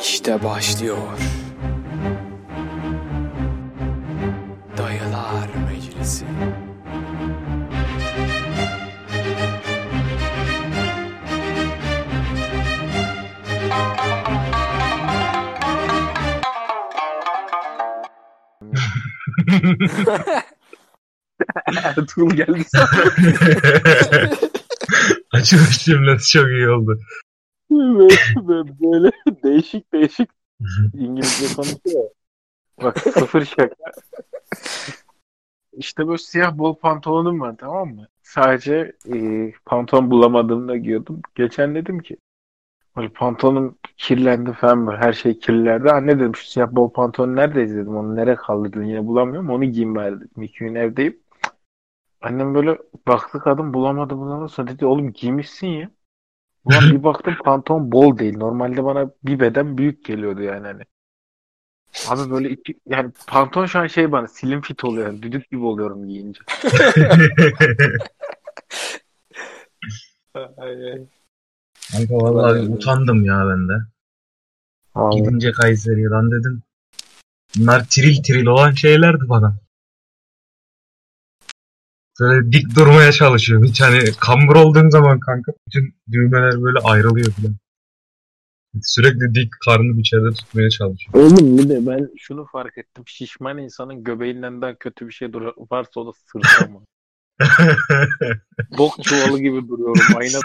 [0.00, 1.18] İşte başlıyor.
[4.78, 6.24] Dayılar Meclisi.
[21.84, 22.62] Ertuğrul geldi
[25.32, 26.98] Açılış cümlesi çok iyi oldu.
[27.80, 29.10] Böyle, böyle
[29.44, 30.30] değişik değişik
[30.94, 32.10] İngilizce konuşuyor.
[32.82, 33.74] Bak sıfır şaka.
[35.72, 38.08] İşte böyle siyah bol pantolonum var tamam mı?
[38.22, 41.20] Sadece e, pantolon bulamadığımda giyiyordum.
[41.34, 42.16] Geçen dedim ki
[42.96, 45.90] böyle pantolonum kirlendi falan böyle her şey kirlerdi.
[45.90, 49.64] Anne dedim şu siyah bol pantolon nerede dedim onu nereye kaldı dedim yine bulamıyorum onu
[49.64, 50.42] giyeyim bari dedim.
[50.42, 51.20] İki gün evdeyim.
[52.20, 55.90] Annem böyle baktı kadın bulamadı bulamadı sonra dedi oğlum giymişsin ya.
[56.64, 58.36] Ulan bir baktım pantolon bol değil.
[58.36, 60.82] Normalde bana bir beden büyük geliyordu yani hani.
[62.08, 65.06] Abi böyle iki, yani pantolon şu an şey bana slim fit oluyor.
[65.06, 66.40] Yani, düdük gibi oluyorum giyince.
[71.92, 73.72] Kanka vallahi utandım ya ben de.
[74.94, 75.22] Vallahi.
[75.22, 76.62] Gidince Kayseri'ye lan dedim.
[77.58, 79.56] Bunlar tiril tiril olan şeylerdi bana.
[82.20, 83.66] Böyle dik durmaya çalışıyorum.
[83.66, 87.56] Hiç hani kambur olduğum zaman kanka bütün düğmeler böyle ayrılıyor falan.
[88.82, 91.20] Sürekli dik karnı bir içeride tutmaya çalışıyorum.
[91.20, 93.04] Oğlum bir de ben şunu fark ettim.
[93.06, 96.80] Şişman insanın göbeğinden daha kötü bir şey dur varsa o da sırtı ama.
[98.78, 100.16] Bok çuvalı gibi duruyorum.
[100.16, 100.38] Ayna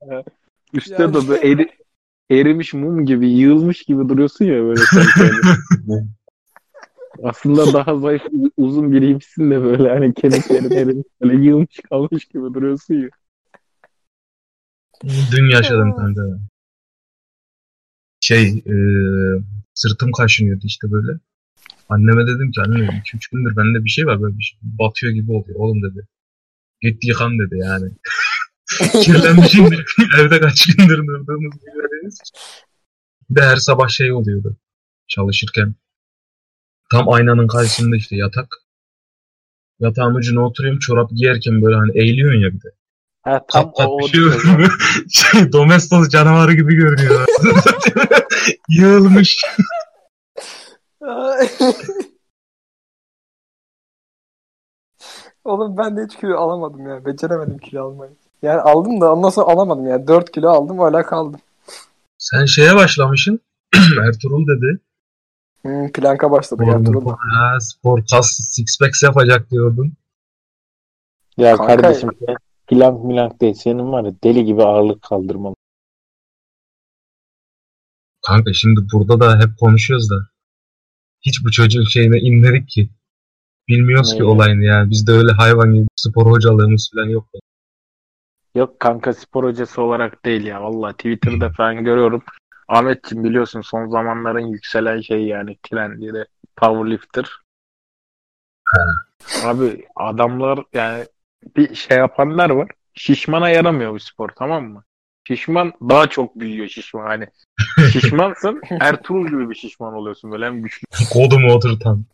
[0.72, 1.70] Üstte Yani- de böyle eri,
[2.30, 5.10] erimiş mum gibi, yığılmış gibi duruyorsun ya böyle sanki
[5.88, 6.08] hani.
[7.22, 8.22] Aslında daha zayıf,
[8.56, 13.08] uzun biriymişsin de böyle hani kemiklerin erimiş, böyle yığılmış kalmış gibi duruyorsun ya.
[15.32, 16.22] Dün yaşadım kanka.
[18.20, 18.74] Şey, e,
[19.74, 21.18] sırtım kaşınıyordu işte böyle.
[21.88, 25.32] Anneme dedim ki anne 2-3 gündür bende bir şey var böyle bir şey batıyor gibi
[25.32, 26.06] oluyor oğlum dedi.
[26.80, 27.90] Git yıkan dedi yani.
[29.04, 29.96] Kirlenmişimdir.
[30.18, 31.70] Evde kaç gündür durduğumuz için.
[33.30, 34.56] Bir de her sabah şey oluyordu.
[35.08, 35.74] Çalışırken.
[36.90, 38.46] Tam aynanın karşısında işte yatak.
[39.80, 42.68] Yatağın ucuna oturuyorum çorap giyerken böyle hani eğiliyorsun ya bir de.
[43.22, 44.20] Ha, tam Pat pat o, o şey
[45.10, 47.26] şey, domestos canavarı gibi görünüyor.
[48.68, 49.44] Yığılmış.
[55.44, 57.04] Oğlum ben de hiç kilo alamadım ya.
[57.04, 58.12] Beceremedim kilo almayı.
[58.42, 60.06] Yani aldım da ondan sonra alamadım yani.
[60.08, 61.40] 4 kilo aldım hala kaldım.
[62.18, 63.40] Sen şeye başlamışsın.
[64.06, 64.80] Ertuğrul dedi.
[65.62, 67.06] Hmm, planka başladık Ertuğrul.
[67.06, 69.92] Ha, spor kas six packs yapacak diyordun.
[71.36, 73.54] Ya Kanka- kardeşim sen plank milank değil.
[73.54, 75.54] Senin var ya deli gibi ağırlık kaldırman.
[78.26, 80.28] Kanka şimdi burada da hep konuşuyoruz da.
[81.20, 82.90] Hiç bu çocuğun şeyine inmedik ki.
[83.68, 84.24] Bilmiyoruz ki Neyi?
[84.24, 84.90] olayını yani.
[84.90, 87.28] Bizde öyle hayvan gibi spor hocalığımız falan yok.
[88.54, 90.62] Yok kanka spor hocası olarak değil ya.
[90.62, 92.22] Vallahi Twitter'da falan görüyorum.
[92.70, 96.26] Ahmetciğim biliyorsun son zamanların yükselen şey yani trendi de
[96.56, 97.30] powerlifter.
[99.44, 101.04] Abi adamlar yani
[101.56, 102.68] bir şey yapanlar var.
[102.94, 104.84] Şişmana yaramıyor bu spor tamam mı?
[105.28, 107.26] Şişman daha çok büyüyor şişman hani.
[107.92, 110.86] Şişmansın Ertuğrul gibi bir şişman oluyorsun böyle hem güçlü.
[111.12, 112.04] Kodumu oturtan.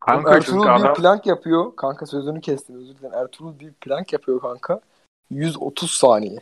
[0.00, 1.76] Kanka Ertuğrul bir adam plank yapıyor.
[1.76, 3.14] Kanka sözünü kestim özür dilerim.
[3.14, 4.80] Ertuğrul bir plank yapıyor kanka.
[5.30, 6.40] 130 saniye.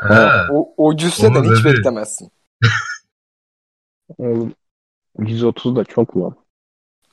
[0.00, 0.48] Ha.
[0.52, 1.76] O, o cüsseden hiç dedi.
[1.76, 2.32] beklemezsin.
[4.18, 4.54] Oğlum,
[5.18, 6.36] 130 da çok lan.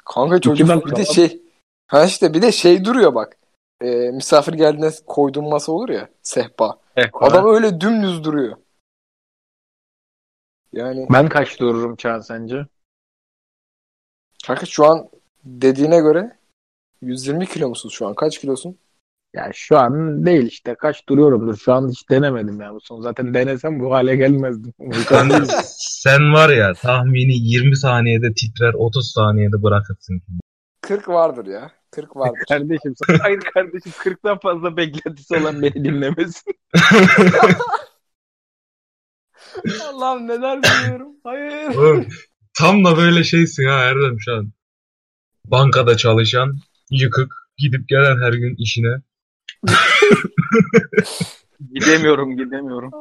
[0.05, 1.41] Kanka çocuk bir de şey
[1.87, 3.37] ha işte bir de şey duruyor bak.
[3.81, 6.79] Ee, misafir geldiğinde koyduğun masa olur ya sehpa.
[7.13, 8.57] Adam öyle dümdüz duruyor.
[10.73, 12.65] Yani Ben kaç dururum Çağan sence?
[14.47, 15.09] kanka şu an
[15.43, 16.37] dediğine göre
[17.01, 18.15] 120 kilo musun şu an?
[18.15, 18.77] Kaç kilosun?
[19.35, 21.57] Ya şu an değil işte kaç duruyorumdur.
[21.57, 23.01] Şu an hiç denemedim ya bu son.
[23.01, 24.73] Zaten denesem bu hale gelmezdim.
[25.09, 25.45] Sen,
[25.77, 30.21] sen var ya tahmini 20 saniyede titrer 30 saniyede bırakırsın.
[30.81, 31.71] 40 vardır ya.
[31.91, 32.39] 40 vardır.
[32.49, 36.53] kardeşim sen- hayır kardeşim 40'tan fazla beklentisi olan beni dinlemesin.
[39.93, 41.11] Allah'ım neler biliyorum.
[41.23, 41.75] Hayır.
[41.75, 42.05] Oğlum,
[42.53, 44.51] Tam da böyle şeysin ha Erdem şu an.
[45.45, 46.59] Bankada çalışan,
[46.91, 49.01] yıkık, gidip gelen her gün işine.
[51.73, 52.91] Gidemiyorum gidemiyorum.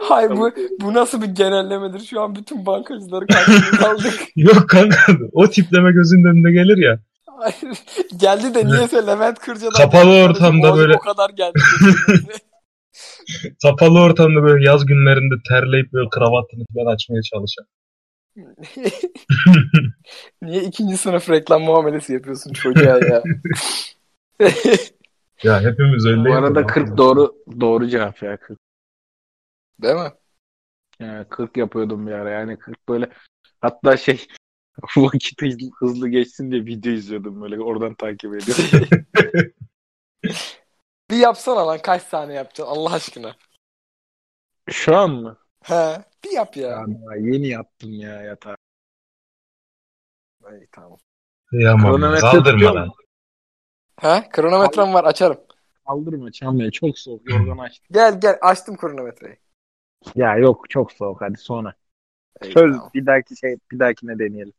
[0.00, 0.50] Hayır bu,
[0.80, 2.00] bu nasıl bir genellemedir?
[2.00, 4.14] Şu an bütün bankacıları karşımıza aldık.
[4.36, 4.98] Yok kanka
[5.32, 6.98] o tipleme gözünün önüne gelir ya.
[7.38, 7.78] Hayır.
[8.16, 9.70] Geldi de niyeyse Levent Kırca'dan.
[9.82, 11.58] Kapalı ortamda böyle- O kadar geldi.
[13.62, 17.64] Kapalı ortamda böyle yaz günlerinde terleyip böyle kravatını falan açmaya çalışan.
[20.42, 23.22] Niye ikinci sınıf reklam muamelesi yapıyorsun çocuğa ya?
[25.42, 26.24] Ya hepimiz öyle.
[26.30, 28.58] Bu arada 40 doğru doğru cevap ya 40.
[29.82, 30.12] Değil mi?
[31.00, 32.30] Yani 40 yapıyordum bir ara.
[32.30, 33.10] Yani 40 böyle
[33.60, 34.26] hatta şey
[34.96, 38.88] vakit hızlı, hızlı geçsin diye video izliyordum böyle oradan takip ediyorum.
[41.10, 43.36] Bir yapsana lan kaç tane yapacaksın Allah aşkına.
[44.70, 45.38] Şu an mı?
[45.62, 46.68] He, bir yap ya.
[46.68, 48.56] Ya daha yeni yaptım ya yatağı.
[50.44, 50.98] Ay, tamam.
[51.46, 51.92] Kıyamam.
[51.92, 52.94] Kronometre tutuyor mu?
[54.00, 55.38] He, kronometrem var açarım.
[55.86, 57.86] Kaldırma Çamlı'ya çok soğuk yorgan açtım.
[57.90, 59.36] Gel gel açtım kronometreyi.
[60.14, 61.74] Ya yok çok soğuk hadi sonra.
[62.42, 64.52] İyi, Söz tamam, bir dahaki şey bir dahakine deneyelim.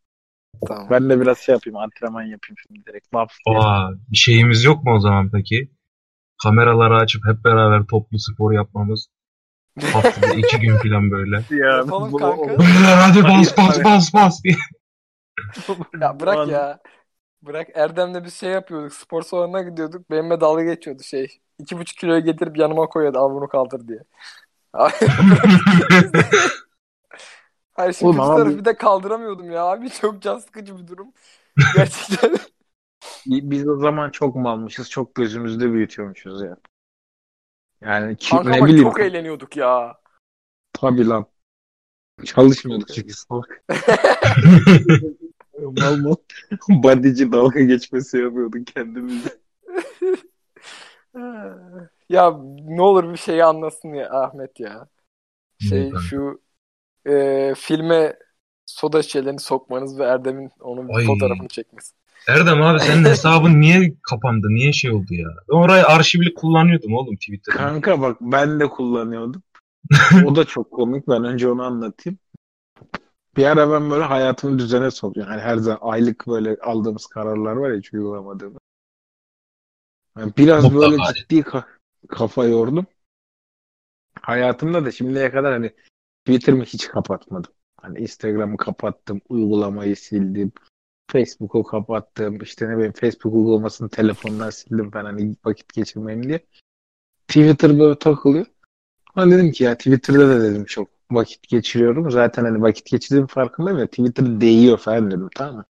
[0.68, 0.88] tamam.
[0.90, 3.16] Ben de biraz şey yapayım antrenman yapayım şimdi direkt.
[3.16, 3.36] Laps.
[3.48, 5.72] Aa, bir şeyimiz yok mu o zaman peki?
[6.44, 9.08] Kameraları açıp hep beraber toplu spor yapmamız.
[9.94, 11.36] Haftada iki gün falan böyle.
[11.50, 12.48] Ya, Yapalım bu- kanka.
[12.48, 14.56] Beyler hadi bas bas bas bas diye.
[16.02, 16.80] Ya bırak ya.
[17.42, 18.94] Bırak Erdem'le biz şey yapıyorduk.
[18.94, 20.12] Spor salonuna gidiyorduk.
[20.12, 21.40] Benimle dalga geçiyordu şey.
[21.60, 23.20] İki buçuk kiloya getirip yanıma koyuyordu.
[23.20, 24.00] Al bunu kaldır diye.
[27.74, 29.90] Hayır şimdi Oğlum bir tarafı bu- bir de kaldıramıyordum ya abi.
[30.02, 31.14] Çok can sıkıcı bir durum.
[31.76, 32.36] Gerçekten.
[33.26, 34.90] Biz o zaman çok mu almışız?
[34.90, 36.58] Çok gözümüzde büyütüyormuşuz ya.
[37.82, 38.84] Yani ki, Kanka ne bileyim.
[38.84, 39.98] çok eğleniyorduk ya.
[40.74, 41.26] Tabii lan.
[42.26, 43.64] Çalışmıyorduk çünkü salak.
[45.62, 46.16] Mal mal.
[46.70, 49.30] Bodyci dalga geçmesi yapıyorduk kendimize.
[52.10, 54.88] ya ne olur bir şeyi anlasın ya Ahmet ya.
[55.60, 55.98] Şey Neden?
[55.98, 56.42] şu
[57.06, 58.16] e, filme
[58.66, 61.06] soda şişelerini sokmanız ve Erdem'in onun Ay.
[61.06, 61.94] fotoğrafını çekmesi.
[62.28, 64.48] Erdem abi senin hesabın niye kapandı?
[64.50, 65.28] Niye şey oldu ya?
[65.50, 67.58] Ben orayı arşivlik kullanıyordum oğlum Twitter'da.
[67.58, 69.44] Kanka bak ben de kullanıyordum.
[70.26, 71.08] o da çok komik.
[71.08, 72.20] Ben önce onu anlatayım.
[73.38, 75.32] Bir ara ben böyle hayatımı düzene sokuyorum.
[75.32, 78.60] Hani her zaman aylık böyle aldığımız kararlar var ya hiç uygulamadığımız.
[80.18, 80.82] Yani biraz Mutlaka.
[80.82, 81.66] böyle ciddi ka-
[82.08, 82.86] kafa yordum.
[84.22, 85.74] Hayatımda da şimdiye kadar hani
[86.26, 87.52] Twitter'ımı hiç kapatmadım.
[87.82, 90.52] Hani Instagram'ı kapattım, uygulamayı sildim.
[91.12, 92.42] Facebook'u kapattım.
[92.42, 96.40] İşte ne bileyim Facebook uygulamasını telefondan sildim falan hani vakit geçirmeyeyim diye.
[97.28, 98.46] Twitter böyle takılıyor.
[99.18, 102.12] Ben dedim ki ya Twitter'da da dedim çok vakit geçiriyorum.
[102.12, 105.66] Zaten hani vakit geçirdiğim farkındayım ya Twitter değiyor falan dedim tamam mı?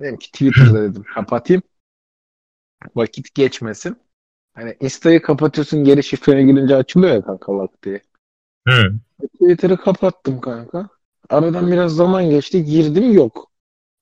[0.00, 1.62] Dedim ki Twitter'da dedim kapatayım.
[2.96, 3.96] Vakit geçmesin.
[4.54, 8.00] Hani Insta'yı kapatıyorsun geri şifrene girince açılıyor ya kanka bak diye.
[8.68, 8.92] Hı.
[9.34, 10.88] Twitter'ı kapattım kanka.
[11.30, 13.50] Aradan biraz zaman geçti girdim yok.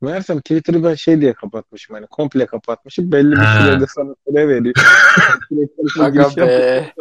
[0.00, 3.12] Meğersem Twitter'ı ben şey diye kapatmışım hani komple kapatmışım.
[3.12, 3.66] Belli bir Ha.
[3.68, 4.74] sürede sana süre veriyor.
[5.48, 6.92] Sürekli Aga giriş be.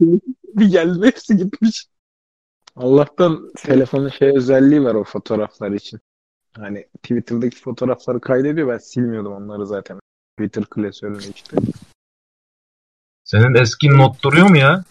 [0.56, 1.86] bir geldi hepsi gitmiş.
[2.78, 6.00] Allah'tan telefonun şey özelliği var o fotoğraflar için.
[6.56, 8.68] Hani Twitter'daki fotoğrafları kaydediyor.
[8.68, 9.98] Ben silmiyordum onları zaten.
[10.38, 11.56] Twitter klasörünü işte.
[13.24, 14.84] Senin eski not duruyor mu ya?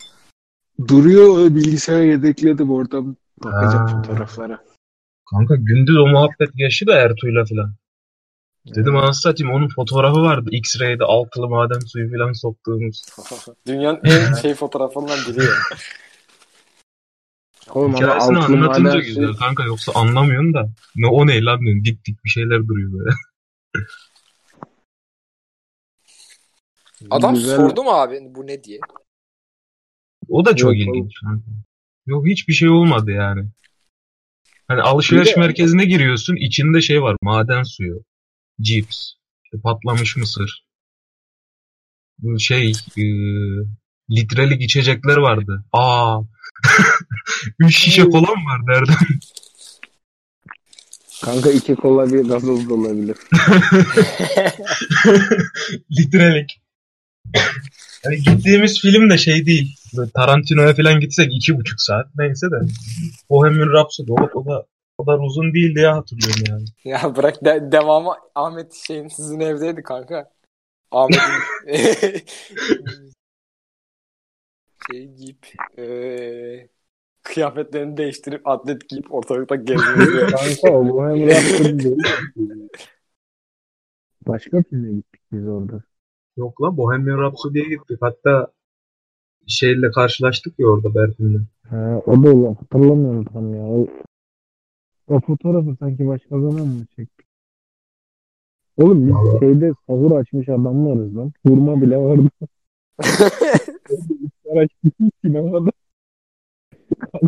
[0.87, 4.01] Duruyor bilgisayara yedekledim oradan bakacağım Ha.
[4.01, 4.63] fotoğraflara.
[5.29, 7.73] Kanka gündüz o muhabbet geçti de Ertuğ'la falan.
[8.75, 10.49] Dedim anasını satayım onun fotoğrafı vardı.
[10.51, 13.01] X-ray'de altılı maden suyu falan soktuğumuz.
[13.67, 15.51] Dünyanın en şey fotoğraflarından biri ya.
[17.69, 20.69] Oğlum ama Hikayesini anlatınca maden güzel suyu- kanka yoksa anlamıyorsun da.
[20.95, 21.85] Ne o ne lan diyorsun.
[21.85, 23.09] Dik dik bir şeyler duruyor böyle.
[27.09, 27.55] Adam Güzel.
[27.55, 28.79] sordu mu abi bu ne diye?
[30.29, 31.13] O da çok Yok, ilginç.
[31.21, 31.45] kanka.
[32.05, 33.49] Yok hiçbir şey olmadı yani.
[34.67, 38.03] Hani alışveriş de- merkezine giriyorsun içinde şey var maden suyu,
[38.61, 40.65] cips, işte patlamış mısır,
[42.19, 43.03] bu şey e,
[44.11, 45.63] litrelik içecekler vardı.
[45.71, 46.21] Aa,
[47.59, 49.19] üç şişe kola mı var derdim.
[51.23, 53.17] Kanka iki kola bir gazoz da olabilir.
[55.97, 56.61] litrelik.
[58.05, 59.75] Yani gittiğimiz film de şey değil.
[59.97, 62.55] Böyle Tarantino'ya falan gitsek iki buçuk saat neyse de.
[63.29, 64.65] Bohemian Rhapsody o, o da
[64.97, 66.65] o kadar uzun değil diye hatırlıyorum yani.
[66.83, 70.31] Ya bırak de- devamı Ahmet şeyin sizin evdeydi kanka.
[70.91, 71.21] Ahmet'in
[74.91, 76.69] şey giyip eee
[77.33, 81.97] kıyafetlerini değiştirip atlet giyip ortalıkta gezmeyi Kanka o Bohemian Rhapsody değil.
[84.27, 85.83] Başka filme gittik biz orada.
[86.37, 87.97] Yok lan Bohemian Rhapsody'ye gittik.
[88.01, 88.47] Hatta
[89.47, 91.41] şeyle karşılaştık ya orada Berfin'le.
[91.69, 92.47] Ha, o da öyle.
[92.47, 93.63] Hatırlamıyorum tam ya.
[93.63, 93.87] O,
[95.07, 97.27] o fotoğrafı sanki başka zaman mı çektik?
[98.77, 99.39] Oğlum biz Vallahi.
[99.39, 101.31] şeyde sahur açmış adamlarız lan.
[101.47, 102.29] Hurma bile vardı.
[104.51, 105.71] Araç bütün sinemada.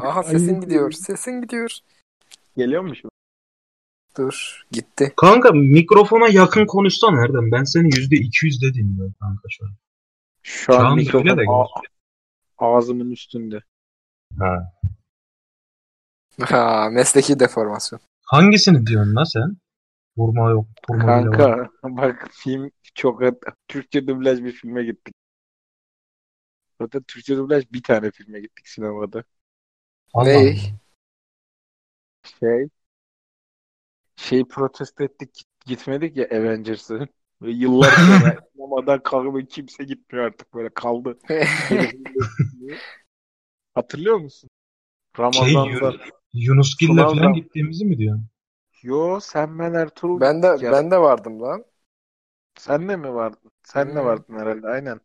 [0.01, 0.91] Aha sesin gidiyor.
[0.91, 1.71] Sesin gidiyor.
[2.57, 3.09] Geliyor mu şu?
[4.17, 4.63] Dur.
[4.71, 5.13] Gitti.
[5.17, 7.51] Kanka mikrofona yakın konuşsan nereden?
[7.51, 9.71] Ben seni %200'de dinliyorum kanka şu an.
[10.41, 11.45] Şu Şu an an mikrofon de
[12.57, 13.63] ağzımın üstünde.
[14.39, 14.73] Ha.
[16.41, 18.01] Ha, mesleki deformasyon.
[18.25, 19.57] Hangisini diyorsun la sen?
[20.17, 20.65] Vurma yok.
[20.89, 21.23] Vurma var.
[21.37, 23.21] Kanka bak film çok
[23.67, 25.13] Türkçe dublaj bir filme gittik.
[26.81, 29.23] Zaten Türkçe dublaj bir tane filme gittik sinemada.
[30.13, 30.39] Allah Ne?
[30.39, 30.79] Allah.
[32.39, 32.69] Şey
[34.15, 37.07] şey protesto ettik git- gitmedik ya Avengers'ı.
[37.41, 41.17] Ve yıllar sonra sinemadan kalkıp kimse gitmiyor artık böyle kaldı.
[43.75, 44.49] Hatırlıyor musun?
[45.31, 45.91] Şey, Ramazan'da.
[45.91, 45.99] Yu-
[46.33, 48.25] Yunus Gil'le Sınavdan- falan gittiğimizi mi diyorsun?
[48.81, 50.71] Yo sen ben Ertuğrul ben de ya.
[50.71, 51.65] ben de vardım lan.
[52.59, 53.51] Sen de mi vardın?
[53.63, 54.05] Sen de Hmm.
[54.05, 55.01] vardın herhalde aynen.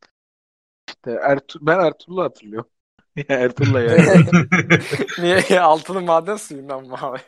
[0.88, 2.70] İşte Ertuğ ben Ertuğrul'u hatırlıyorum.
[3.16, 4.26] Ya Ertuğrul'la yani.
[5.18, 7.20] Niye altılı maden suyundan mı abi?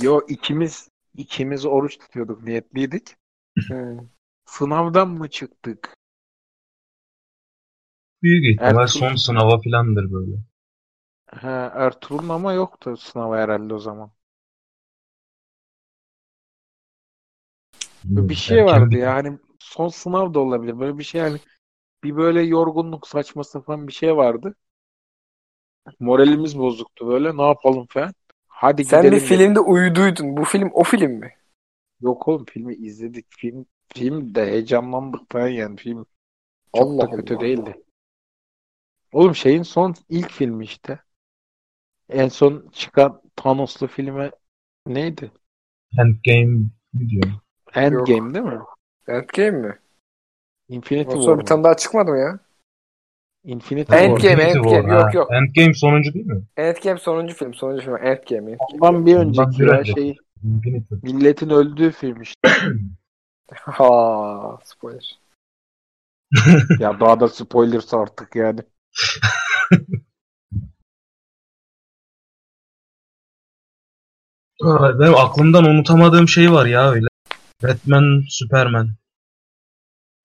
[0.00, 3.16] Yo ikimiz ikimiz oruç tutuyorduk niyetliydik.
[3.68, 3.98] Hmm.
[4.46, 5.94] Sınavdan mı çıktık?
[8.22, 10.36] Büyük ihtimal Ertuğrul- son sınava filandır böyle.
[11.26, 14.12] Ha, Ertuğrul'un ama yoktu sınavı herhalde o zaman.
[18.04, 20.80] Böyle bir şey vardı ya hani son sınav da olabilir.
[20.80, 21.38] Böyle bir şey hani
[22.04, 24.56] bir böyle yorgunluk saçma sapan bir şey vardı.
[26.00, 27.36] Moralimiz bozuktu böyle.
[27.36, 28.14] Ne yapalım falan.
[28.48, 29.44] Hadi Sen gidelim bir dedik.
[29.44, 30.36] filmde uyuduydun.
[30.36, 31.34] Bu film o film mi?
[32.00, 33.26] Yok oğlum filmi izledik.
[33.30, 35.76] Film film de heyecanlandık falan yani.
[35.76, 36.06] Film
[36.74, 37.40] çok Allah da kötü Allah.
[37.40, 37.82] değildi.
[39.12, 41.00] Oğlum şeyin son ilk filmi işte.
[42.08, 44.30] En son çıkan Thanos'lu filme
[44.86, 45.32] neydi?
[46.00, 47.40] Endgame mi diyorsun?
[47.74, 48.60] Endgame değil mi?
[49.08, 49.78] Endgame mi?
[50.68, 52.38] Infinity War sonra bir tane daha çıkmadı mı ya?
[53.44, 53.98] Infinity War.
[53.98, 54.70] Endgame, Endgame.
[54.70, 55.10] War, Yok, ha.
[55.14, 55.32] yok.
[55.32, 56.42] Endgame sonuncu değil mi?
[56.56, 57.54] Endgame sonuncu film.
[57.54, 57.96] Sonuncu film.
[57.96, 58.56] Endgame.
[58.58, 60.94] Ondan bir önceki ya şey Infinity.
[61.02, 62.48] milletin öldüğü film işte.
[63.54, 65.18] Ha, spoiler.
[66.78, 68.60] ya daha da spoilersa artık yani.
[75.00, 77.06] Benim aklımdan unutamadığım şey var ya öyle.
[77.62, 78.88] Batman, Superman.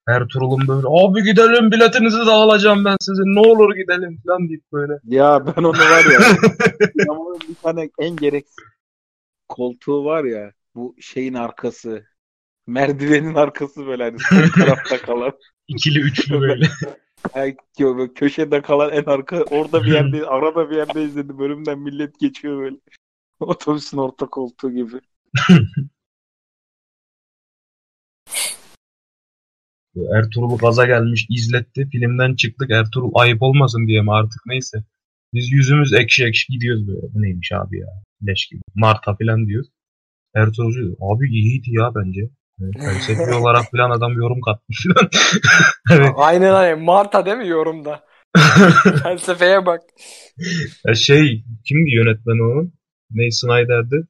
[0.10, 4.94] Ertuğrul'un böyle abi gidelim biletinizi de alacağım ben sizin ne olur gidelim falan deyip böyle.
[5.04, 6.20] Ya ben onu var ya.
[7.50, 8.66] bir tane en gereksiz
[9.50, 10.52] koltuğu var ya.
[10.76, 12.04] Bu şeyin arkası.
[12.68, 15.32] Merdivenin arkası böyle hani sol tarafta kalan.
[15.68, 16.68] ikili üçlü böyle.
[17.36, 19.44] Yani böyle köşede kalan en arka.
[19.44, 21.40] Orada bir yerde arada bir yerde izledim.
[21.40, 22.78] Bölümden millet geçiyor böyle.
[23.40, 25.00] Otobüsün orta koltuğu gibi.
[30.18, 31.88] Ertuğrul gaza gelmiş izletti.
[31.92, 32.72] Filmden çıktık.
[32.72, 34.84] Ertuğrul ayıp olmasın diye mi artık neyse.
[35.34, 37.14] Biz yüzümüz ekşi ekşi gidiyoruz böyle.
[37.14, 37.88] Bu neymiş abi ya?
[38.28, 38.62] Leş gibi.
[38.76, 39.70] Marta falan diyoruz.
[40.36, 42.30] Ertuğrul diyor, abi iyiydi ya bence.
[42.60, 45.10] Yani felsefi olarak falan adam yorum katmış falan.
[45.92, 46.12] Evet.
[46.16, 46.84] Aynen aynen.
[46.84, 48.04] Marta değil mi yorumda?
[49.04, 49.82] Felsefeye bak.
[50.86, 52.74] Ya şey kimdi yönetmeni onun?
[53.12, 54.08] Ney Snyder'dı?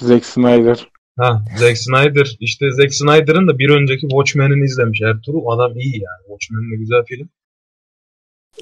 [0.00, 0.88] Zack Snyder.
[1.18, 2.36] Ha Zack Snyder.
[2.40, 5.48] İşte Zack Snyder'ın da bir önceki Watchmen'ini izlemiş Ertuğrul.
[5.48, 6.22] Adam iyi yani.
[6.28, 7.28] Watchmen de güzel film.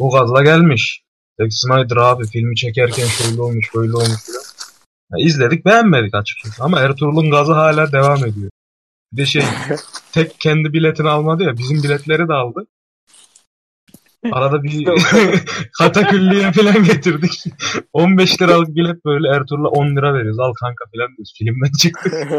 [0.00, 1.02] O gazla gelmiş.
[1.40, 4.46] Zack Snyder abi filmi çekerken şöyle olmuş böyle olmuş falan.
[5.10, 6.64] Ya izledik beğenmedik açıkçası.
[6.64, 8.50] Ama Ertuğrul'un gazı hala devam ediyor.
[9.12, 9.42] Bir de şey
[10.12, 12.66] tek kendi biletini almadı ya bizim biletleri de aldı.
[14.33, 14.88] Arada bir
[15.78, 17.45] katakülliye falan getirdik.
[17.92, 20.40] 15 liralık bilet böyle Ertuğrul'a 10 lira veriyoruz.
[20.40, 21.35] Al kanka falan diyoruz.
[21.38, 22.14] Filmden çıktık.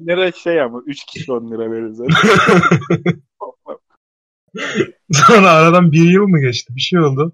[0.00, 2.00] 10 lira şey ama 3 kişi 10 lira veririz.
[5.12, 6.76] Sonra aradan bir yıl mı geçti?
[6.76, 7.32] Bir şey oldu.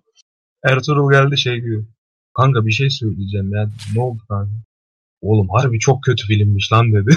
[0.64, 1.84] Ertuğrul geldi şey diyor.
[2.34, 3.70] Kanka bir şey söyleyeceğim ya.
[3.94, 4.52] Ne oldu kanka?
[5.22, 7.16] Oğlum harbi çok kötü filmmiş lan dedi.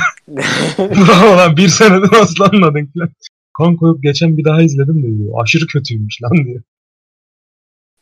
[0.77, 3.09] Bravo lan bir senedir nasıl anladın falan.
[3.57, 5.33] Kanka yok geçen bir daha izledim de diyor.
[5.43, 6.61] Aşırı kötüymüş lan diyor.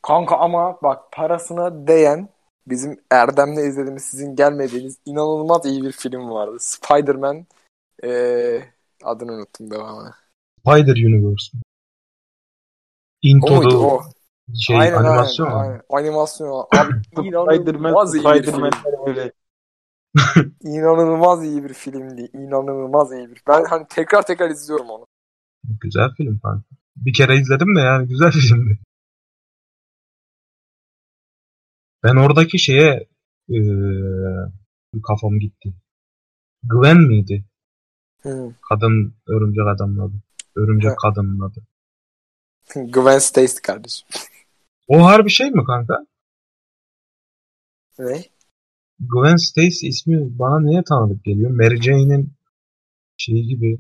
[0.02, 2.30] Kanka ama bak parasına değen
[2.68, 6.58] bizim Erdem'le izlediğimiz sizin gelmediğiniz inanılmaz iyi bir film vardı.
[6.60, 7.46] Spider-Man
[8.04, 10.14] eee, adını unuttum devamını.
[10.60, 11.58] Spider Universe.
[11.58, 11.62] O
[13.28, 14.02] Into muydu the o?
[14.60, 15.64] şey aynen, animasyon aynen, mu?
[15.64, 15.82] aynen.
[15.90, 16.66] Animasyon.
[16.72, 19.32] Abi Spider-Man, inanılmaz iyi bir Spider-Man film.
[20.64, 22.30] İnanılmaz iyi bir filmdi.
[22.34, 23.42] İnanılmaz iyi bir.
[23.48, 25.08] Ben hani tekrar tekrar izliyorum onu.
[25.64, 26.66] Güzel film kanka.
[26.96, 28.80] Bir kere izledim de yani güzel filmdi.
[32.04, 33.08] Ben oradaki şeye
[33.48, 34.52] eee
[35.08, 35.74] kafam gitti.
[36.64, 37.46] Gwen miydi?
[38.22, 38.56] Hı.
[38.70, 40.14] Kadın örümcek adamın adı.
[40.56, 40.98] Örümcek Evet.
[41.02, 41.68] kadının adı.
[42.76, 44.08] Gwen Stacy kardeşim.
[44.88, 46.06] O harbi şey mi kanka?
[48.00, 48.24] Ne?
[49.00, 51.52] Gwen Stacy ismi bana niye tanıdık geliyor?
[51.52, 52.34] Mary Jane'in
[53.18, 53.80] şeyi gibi.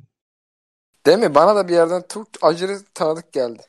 [1.05, 1.35] Değil mi?
[1.35, 3.61] Bana da bir yerden çok aşırı tanıdık geldi.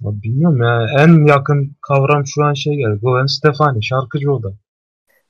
[0.00, 1.02] Ya bilmiyorum ya.
[1.04, 2.98] En yakın kavram şu an şey geldi.
[3.02, 3.84] Gwen Stefani.
[3.84, 4.52] Şarkıcı o da.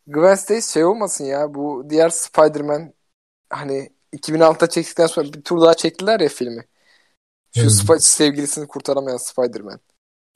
[0.07, 2.93] Gwen Stacy şey olmasın ya bu diğer Spider-Man
[3.51, 6.65] hani 2006'da çektikten sonra bir tur daha çektiler ya filmi.
[7.53, 7.69] Şu Hmm.
[7.69, 9.81] Sp- sevgilisini kurtaramayan Spider-Man.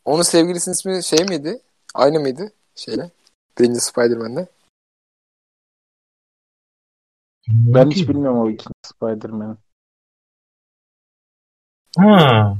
[0.05, 1.63] Onun sevgilisinin ismi şey miydi?
[1.95, 2.53] Aynı mıydı?
[2.75, 3.11] Şeyle.
[3.59, 4.49] Birinci Spider-Man'de.
[7.49, 9.57] Ben hiç bilmiyorum o ikinci Spider-Man'i.
[11.97, 12.57] Ha.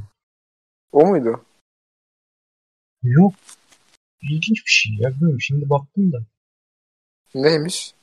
[0.91, 1.45] O muydu?
[3.03, 3.33] Yok.
[4.21, 5.09] İlginç bir şey ya.
[5.11, 5.41] Bilmiyorum.
[5.41, 6.17] Şimdi baktım da.
[7.35, 7.93] Neymiş?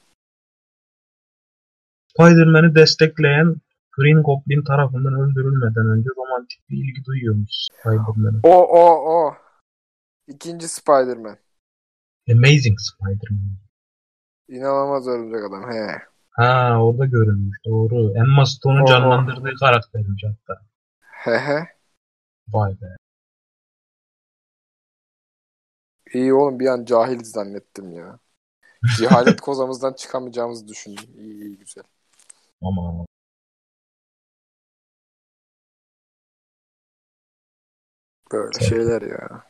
[2.08, 3.56] Spider-Man'i destekleyen
[3.92, 7.50] Green Goblin tarafından öldürülmeden önce romantik bir ilgi duyuyormuş
[7.80, 8.40] Spider-Man'e.
[8.42, 9.34] O o o.
[10.26, 11.36] İkinci Spider-Man.
[12.32, 13.56] Amazing Spider-Man.
[14.48, 15.72] İnanılmaz örümcek adam.
[15.72, 16.02] He.
[16.30, 17.58] Ha orada görünmüş.
[17.66, 18.12] Doğru.
[18.16, 18.88] Emma Stone'un Oho.
[18.88, 20.63] canlandırdığı karaktermiş hatta.
[21.24, 21.58] He he.
[22.52, 22.96] Vay be.
[26.14, 28.18] İyi oğlum bir an cahil zannettim ya.
[28.98, 31.10] Cehalet kozamızdan çıkamayacağımızı düşündüm.
[31.18, 31.84] İyi iyi güzel.
[32.62, 33.06] Ama
[38.32, 39.44] Böyle şeyler ya.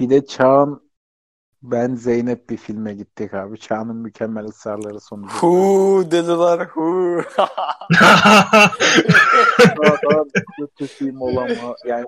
[0.00, 0.89] Bir de Çağan
[1.62, 3.58] ben Zeynep bir filme gittik abi.
[3.58, 5.34] Çağan'ın mükemmel ısrarları sonucu.
[5.34, 7.20] Hu dediler hu.
[7.38, 7.78] Daha,
[9.82, 10.24] daha
[10.58, 11.74] kötü film olama.
[11.86, 12.06] Yani.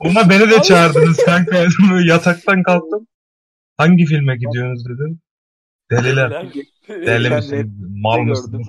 [0.00, 1.66] Ona beni de çağırdınız kanka.
[2.04, 3.06] Yataktan kalktım.
[3.76, 5.20] Hangi filme gidiyorsunuz dedim.
[5.90, 6.52] Deliler.
[6.88, 7.74] Deli misin?
[8.02, 8.28] Mal gördüm.
[8.30, 8.62] mısın?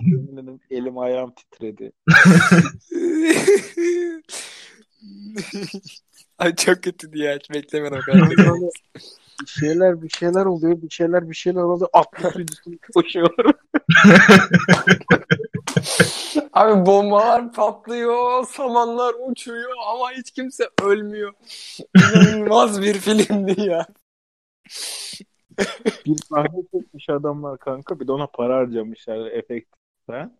[0.70, 1.92] Elim ayağım titredi.
[6.38, 8.00] Ay çok kötü diye hiç beklemedim.
[9.42, 10.82] Bir şeyler bir şeyler oluyor.
[10.82, 11.90] Bir şeyler bir şeyler oluyor.
[11.94, 13.30] Atlı sürüsün koşuyor.
[16.54, 21.34] Abi bombalar patlıyor, samanlar uçuyor ama hiç kimse ölmüyor.
[21.96, 23.88] İnanılmaz bir filmdi ya.
[26.06, 28.00] bir sahne çekmiş adamlar kanka.
[28.00, 29.76] Bir de ona para harcamışlar efekt.
[30.08, 30.32] Ha?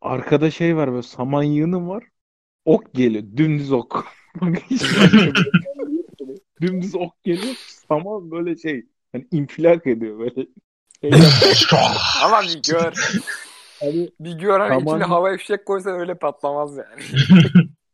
[0.00, 2.04] Arkada şey var böyle saman yığını var.
[2.64, 3.24] Ok geliyor.
[3.36, 4.06] Dümdüz ok.
[6.60, 7.54] Dümdüz ok geliyor.
[7.88, 8.86] Saman böyle şey.
[9.12, 10.46] Hani infilak ediyor böyle.
[11.00, 11.12] Şey.
[12.24, 12.92] Ama bir gör.
[13.80, 17.02] Hani Bir gör hani Saman- içine hava fişek koysan öyle patlamaz yani.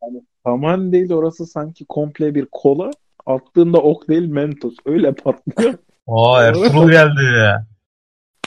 [0.46, 2.90] saman değil orası sanki komple bir kola.
[3.27, 4.74] Attığında ok değil mentos.
[4.87, 5.74] Öyle patlıyor.
[6.07, 7.66] Aa Ertuğrul geldi ya.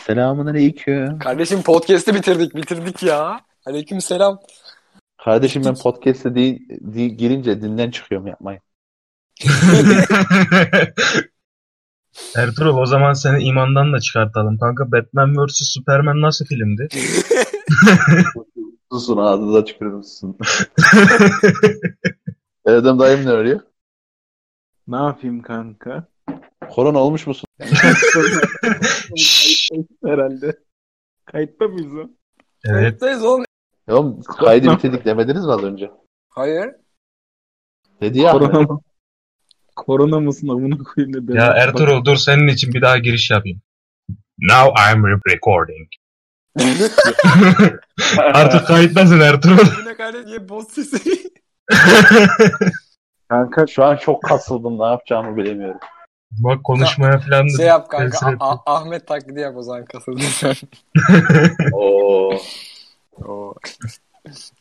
[0.02, 1.20] Selamun aleyküm.
[1.20, 3.40] Kardeşim podcast'i bitirdik bitirdik ya.
[3.66, 4.40] Aleyküm selam.
[5.28, 8.62] Kardeşim ben podcast'e değil, değil, girince dinden çıkıyorum yapmayın.
[12.36, 14.58] Ertuğrul o zaman seni imandan da çıkartalım.
[14.58, 16.88] Kanka Batman vs Superman nasıl filmdi?
[18.92, 20.38] Susun ağzınıza tükürürüm susun.
[22.66, 23.60] Erdem dayım ne arıyor?
[24.88, 26.08] ne yapayım kanka?
[26.70, 27.48] Korona olmuş musun?
[30.04, 30.60] Herhalde.
[31.26, 32.00] Kayıtta mıyız o?
[32.00, 32.10] evet.
[32.64, 33.47] Kayıttayız oğlum.
[33.88, 35.92] Ya oğlum kaydı bitirdik demediniz mi az önce?
[36.30, 36.70] Hayır.
[38.02, 38.32] Dedi ya.
[38.32, 38.82] Korona mı?
[39.76, 41.46] Korona mısın amına koyayım ne Ya?
[41.46, 43.62] Ertuğrul dur senin için bir daha giriş yapayım.
[44.40, 45.88] Now I'm recording.
[48.18, 49.58] Artık kayıttasın Ertuğrul.
[49.58, 51.32] Bu ne kardeş niye boz sesi?
[53.30, 55.80] Kanka Şu an çok kasıldım ne yapacağımı bilemiyorum.
[56.32, 58.44] Bak konuşmaya falan da Şey yap kanka tesir A- etti.
[58.44, 60.56] A- Ahmet taklidi yap o zaman kasıldı sen.
[61.74, 62.32] Oo.
[63.26, 63.54] Oo.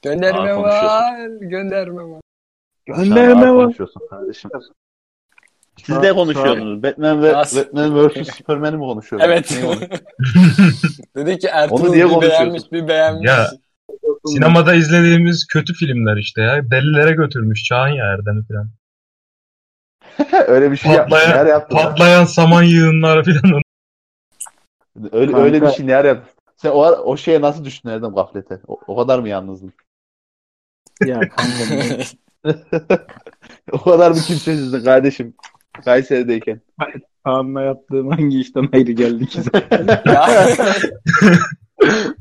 [0.02, 1.26] Gönderme var.
[1.40, 2.20] Gönderme var.
[2.86, 3.64] gönderme var.
[3.64, 4.50] konuşuyorsun kardeşim.
[5.84, 6.82] Siz ne konuşuyorsunuz?
[6.82, 7.58] Batman ve Nasıl?
[7.58, 9.32] Batman vs Superman'i mi konuşuyorsunuz?
[9.32, 9.62] Evet.
[11.16, 13.28] Dedi ki Ertuğrul bir beğenmiş bir beğenmiş.
[13.28, 13.50] Ya.
[14.26, 16.70] Sinemada izlediğimiz kötü filmler işte ya.
[16.70, 18.70] Delilere götürmüş Çağan ya Erdem'i falan.
[20.46, 21.20] öyle bir şey yapmış.
[21.20, 21.68] Patlayan- lan?
[21.68, 23.62] Patlayan saman yığınları falan.
[25.12, 26.35] Öyle, Kanka- öyle bir şey nerede yaptın?
[26.56, 28.60] Sen o, o şeye nasıl düştün Erdem gaflete?
[28.68, 29.72] O, o kadar mı yalnızdın?
[31.04, 32.04] Ya kanka
[33.72, 35.34] o kadar mı kimsesizdin kardeşim?
[35.84, 36.60] Kayseri'deyken.
[37.24, 39.86] Kaan'la yaptığım hangi işten ayrı geldi ki zaten.
[40.12, 40.48] ya.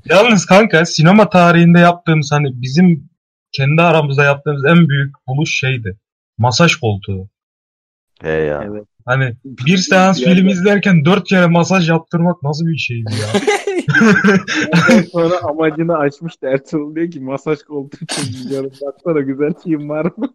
[0.05, 3.09] Yalnız kanka sinema tarihinde yaptığımız hani bizim
[3.51, 5.97] kendi aramızda yaptığımız en büyük buluş şeydi.
[6.37, 7.29] Masaj koltuğu.
[8.21, 8.63] He ya.
[8.65, 8.87] Evet.
[9.05, 13.41] Hani bir seans Yani- film izlerken dört kere masaj yaptırmak nasıl bir şeydi ya?
[15.11, 18.71] Sonra amacını açmış da Ertuğrul diyor ki masaj koltuğu çizeceğim.
[18.81, 20.33] Baksana güzel şeyim var mı?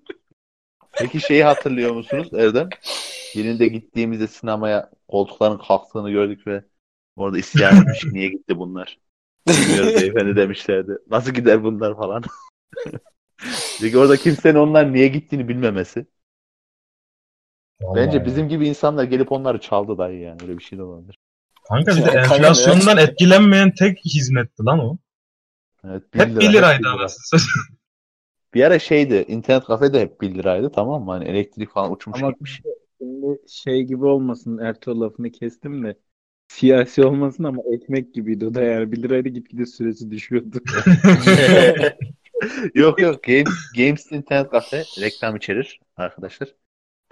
[0.98, 2.68] Peki şeyi hatırlıyor musunuz Erdem?
[3.37, 6.64] Birinde gittiğimizde sinemaya koltukların kalktığını gördük ve
[7.16, 8.04] orada isyan etmiş.
[8.12, 8.98] Niye gitti bunlar?
[9.48, 10.92] Bilmiyoruz beyefendi demişlerdi.
[11.11, 12.22] Nasıl gider bunlar falan.
[13.78, 16.06] Çünkü orada kimsenin onlar niye gittiğini bilmemesi.
[17.82, 20.38] Vallahi Bence bizim gibi insanlar gelip onları çaldı dayı yani.
[20.42, 21.18] Öyle bir şey de olabilir.
[21.68, 24.98] Kanka bir de enflasyondan etkilenmeyen tek hizmetti lan o.
[25.84, 26.92] Evet, Hep 1 hep liraydı bir lira.
[26.92, 27.40] anasını.
[28.54, 29.24] Bir ara şeydi.
[29.28, 31.10] internet kafede hep 1 liraydı tamam mı?
[31.10, 32.62] Hani elektrik falan uçmuş Ama gitmiş.
[32.98, 35.98] şimdi şey gibi olmasın Ertuğrul lafını kestim de
[36.48, 40.58] siyasi olmasın ama ekmek gibiydi o da yani 1 liraydı gitgide süresi düşüyordu.
[42.74, 43.22] yok yok.
[43.22, 46.48] Games, Games internet kafe reklam içerir arkadaşlar.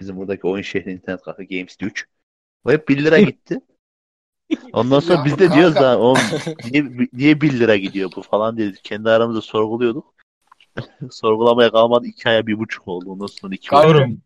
[0.01, 2.07] Bizim buradaki oyun şehri internet kafe Games 3.
[2.65, 3.61] O hep 1 lira gitti.
[4.73, 5.81] Ondan sonra Ya biz de diyoruz kanka.
[5.91, 6.19] da oğlum
[6.73, 8.85] niye, niye 1 lira gidiyor bu falan dedik.
[8.85, 10.15] Kendi aramızda sorguluyorduk.
[11.11, 12.07] Sorgulamaya kalmadı.
[12.07, 13.11] 2 aya 1,5 oldu.
[13.11, 13.97] Ondan sonra 2 Kanka, oldu.
[13.97, 14.19] Diyorum.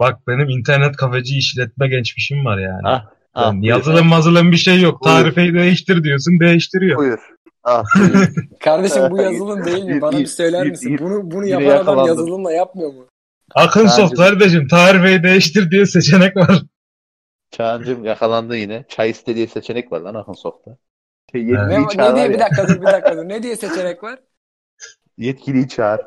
[0.00, 2.80] Bak benim internet kafeci işletme geçmişim var yani.
[2.84, 3.04] Ah,
[3.34, 3.70] ah, Yani buyur.
[3.70, 5.04] yazılım mazılım bir şey yok.
[5.04, 5.14] Buyur.
[5.14, 6.98] Tarifeyi değiştir diyorsun değiştiriyor.
[6.98, 7.18] Buyur.
[7.64, 7.84] Ah,
[8.60, 10.00] Kardeşim bu yazılım değil mi?
[10.00, 10.98] Bana bir söyler misin?
[11.00, 13.06] Bunu bunu yapan adam yazılımla yapmıyor mu?
[13.54, 14.16] Akın soft de.
[14.16, 16.62] kardeşim tarifeyi değiştir diye seçenek var.
[17.50, 18.84] Çağancım yakalandı yine.
[18.88, 20.76] Çay iste diye seçenek var lan Akın Soft'ta.
[21.32, 21.46] Şey.
[21.46, 22.40] Ne, ne çağır diye var bir ya.
[22.40, 23.28] dakika dur bir dakika dur.
[23.28, 24.18] Ne diye seçenek var?
[25.18, 26.00] Yetkiliyi çağır.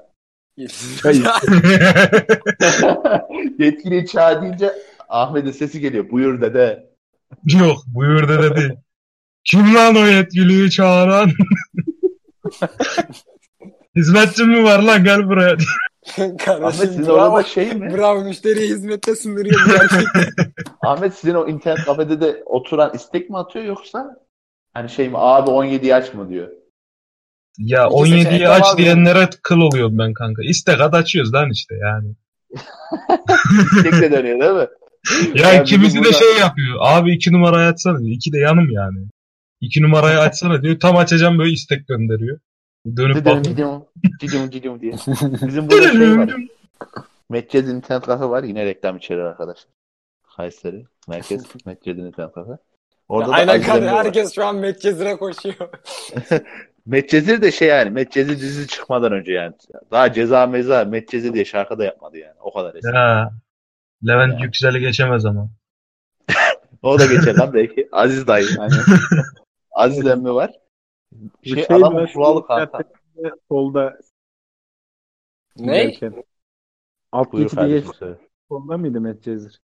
[3.59, 4.73] Yetkiliyi çağır deyince
[5.09, 6.09] Ahmet'in sesi geliyor.
[6.11, 6.89] Buyur dede.
[7.59, 8.77] Yok buyur da dedi.
[9.43, 11.31] Kim lan o yetkiliyi çağıran?
[13.95, 15.55] Hizmetçi mi var lan gel buraya.
[16.17, 17.33] Ahmet Kardeşim sizin bravo.
[17.33, 17.93] orada şey mi?
[17.97, 19.15] Bravo müşteriye hizmette
[19.67, 20.53] bu gerçekten.
[20.81, 24.17] Ahmet sizin o internet kafede de oturan istek mi atıyor yoksa
[24.73, 26.47] hani şey mi abi 17'yi aç mı diyor.
[27.57, 30.41] ya İki 17'yi seçenek de aç diyenlere kıl oluyorum ben kanka.
[30.43, 32.15] İstek at açıyoruz lan işte yani.
[33.77, 34.67] İstekle dönüyor değil mi?
[35.41, 36.77] Ya Ya kimisi de burada- şey yapıyor.
[36.81, 38.11] Abi iki numarayı açsana diyor.
[38.15, 39.07] İki de yanım yani.
[39.61, 40.79] İki numarayı açsana diyor.
[40.79, 42.39] Tam açacağım böyle istek gönderiyor.
[42.97, 43.43] Dönüp bakıyor.
[43.43, 43.81] cidim
[44.19, 44.91] cidim cidim diye.
[45.47, 46.33] Bizim burada şey var.
[47.29, 48.43] Metcez internet kafe var.
[48.43, 49.71] Yine reklam içerir arkadaşlar.
[50.37, 50.85] Kayseri.
[51.07, 52.51] Merkez Metcez internet kafe.
[53.09, 54.05] Orada da Aynen kanka Emre var.
[54.05, 55.55] herkes şu an Medcezir'e koşuyor.
[56.85, 59.53] Medcezir de şey yani Medcezir dizisi çıkmadan önce yani.
[59.91, 62.35] Daha ceza meza Medcezir diye şarkı da yapmadı yani.
[62.41, 62.95] O kadar eski.
[62.95, 63.31] Ya.
[64.07, 64.39] Levent Ya.
[64.45, 65.49] Yüksel'i geçemez ama.
[66.81, 67.89] O da geçer lan belki.
[67.91, 68.45] Aziz dayı.
[68.59, 68.77] Aynen.
[69.71, 70.51] Aziz emmi var.
[71.15, 72.83] Bu Şey, şey var, kuralı kanka.
[73.49, 73.99] Solda
[75.57, 75.83] Ne?
[75.83, 76.23] giderken.
[77.11, 77.85] Alt Buyur geçidi geç
[78.49, 79.61] solda mıydı Medcezir?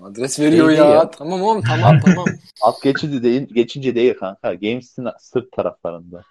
[0.00, 0.84] Adres veriyor Neydi ya.
[0.84, 1.10] ya?
[1.10, 2.26] Tamam oğlum tamam tamam.
[2.62, 4.54] Alt geçidi değil, geçince değil kanka.
[4.54, 6.22] Games'in sırt taraflarında.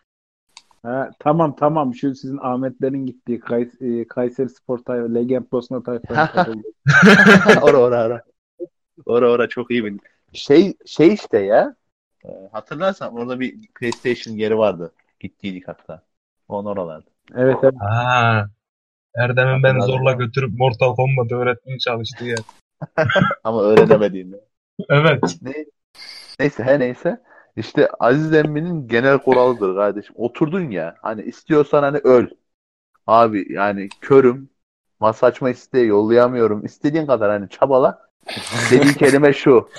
[0.84, 6.62] Ha, tamam tamam şu sizin Ahmetlerin gittiği Kays e, Kayseri Spor tayfa Legend Bosna katıldığı.
[7.62, 8.24] ora ora ora.
[9.06, 10.02] Ora ora çok iyi bildin.
[10.34, 11.76] Şey şey işte ya.
[12.26, 14.92] E, hatırlarsan orada bir PlayStation yeri vardı.
[15.20, 16.04] Gittiydik hatta.
[16.48, 17.10] On oralarda.
[17.36, 17.74] Evet evet.
[17.80, 18.48] Ha.
[19.16, 22.40] Erdem'in ben zorla götürüp Mortal Kombat öğretmeye çalıştığı yer.
[23.44, 24.42] Ama öğrenemediğinde.
[24.90, 25.24] Evet.
[25.42, 25.54] Ne?
[26.40, 27.22] Neyse her neyse.
[27.56, 30.16] İşte Aziz Emmi'nin genel kuralıdır kardeşim.
[30.18, 32.28] Oturdun ya hani istiyorsan hani öl.
[33.08, 34.50] Abi yani körüm.
[35.00, 36.66] Masa açma isteği yollayamıyorum.
[36.66, 38.10] İstediğin kadar hani çabala.
[38.72, 39.70] Dediği kelime şu.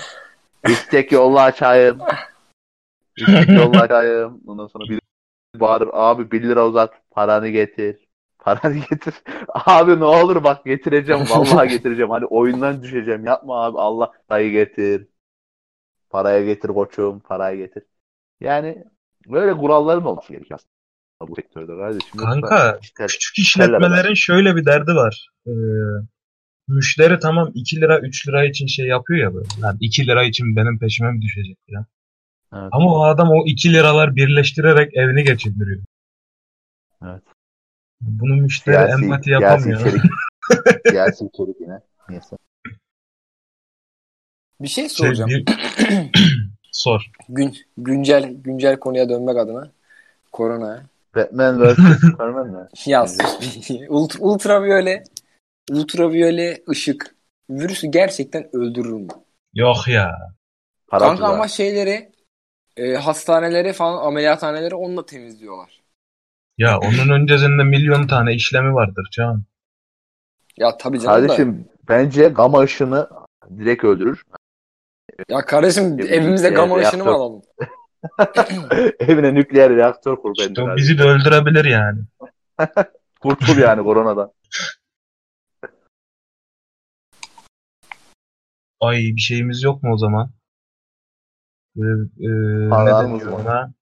[0.67, 1.99] İstek yolla açayım.
[3.17, 4.41] İstek yolla açayım.
[4.47, 4.99] Ondan sonra bir
[5.59, 5.89] bağırır.
[5.93, 6.93] Abi 1 lira uzat.
[7.11, 8.07] Paranı getir.
[8.39, 9.13] Paranı getir.
[9.49, 11.21] Abi ne olur bak getireceğim.
[11.29, 12.09] Vallahi getireceğim.
[12.11, 13.25] Hani oyundan düşeceğim.
[13.25, 13.77] Yapma abi.
[13.77, 15.07] Allah dayı getir.
[16.09, 17.19] Paraya getir koçum.
[17.19, 17.83] Parayı getir.
[18.41, 18.83] Yani
[19.27, 22.19] böyle kuralların olması gerekiyor aslında bu sektörde kardeşim.
[22.19, 25.27] Kanka, işler- Küçük işletmelerin şöyle bir derdi var.
[25.47, 25.51] Ee,
[26.67, 29.47] müşteri tamam 2 lira 3 lira için şey yapıyor ya böyle.
[29.61, 31.85] Yani 2 lira için benim peşime mi düşecek ya?
[32.53, 32.69] Evet.
[32.71, 35.83] Ama o adam o 2 liralar birleştirerek evini geçindiriyor.
[37.05, 37.23] Evet.
[38.01, 39.79] Bunu müşteri Siyasi- empati siyasi yapamıyor.
[39.79, 40.01] içerik.
[40.89, 41.79] siyasi içerik yine.
[42.09, 42.35] Neyse.
[44.61, 45.29] Bir şey Şey, soracağım.
[45.29, 45.45] bir-
[46.71, 47.11] Sor.
[47.29, 49.71] Gün, güncel güncel konuya dönmek adına.
[50.31, 50.83] Korona.
[51.15, 52.67] Batman vs Superman mi?
[52.85, 53.05] Ya.
[53.89, 55.03] Ultra, ultraviyole
[55.71, 57.15] ultraviyole ışık
[57.49, 59.07] virüsü gerçekten öldürür mü?
[59.53, 60.33] Yok ya.
[60.87, 62.11] Para Kanka ama şeyleri
[62.77, 65.83] e, hastaneleri falan ameliyathaneleri onunla temizliyorlar.
[66.57, 69.43] Ya onun öncesinde milyon tane işlemi vardır Can.
[70.57, 71.27] Ya tabii canım da.
[71.27, 73.09] Kardeşim bence gama ışını
[73.57, 74.23] direkt öldürür.
[75.29, 77.41] Ya kardeşim Ya, evimizde ya, gama ışını mı alalım?
[78.99, 80.75] Evine nükleer reaktör kur İşte bence.
[80.75, 81.99] bizi de öldürebilir yani.
[83.21, 84.31] Kurtul yani koronadan.
[88.79, 90.31] Ay bir şeyimiz yok mu o zaman?
[91.77, 91.81] Ee,
[92.19, 92.29] e,
[92.69, 93.73] ne deniyor ona?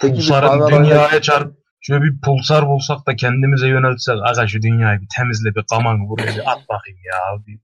[0.00, 5.08] Peki Pulsarın dünyaya çarp şöyle bir pulsar bulsak da kendimize yöneltsek aga şu dünyayı bir
[5.16, 7.44] temizle bir kaman buraya bir at bakayım ya.
[7.46, 7.60] Bir-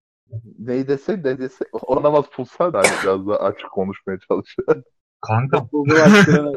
[0.59, 1.69] Neyi desek ne desek.
[1.73, 4.83] Oranamaz pulsar da hani biraz daha açık konuşmaya çalışıyor.
[5.21, 5.59] Kanka
[6.05, 6.53] açtığına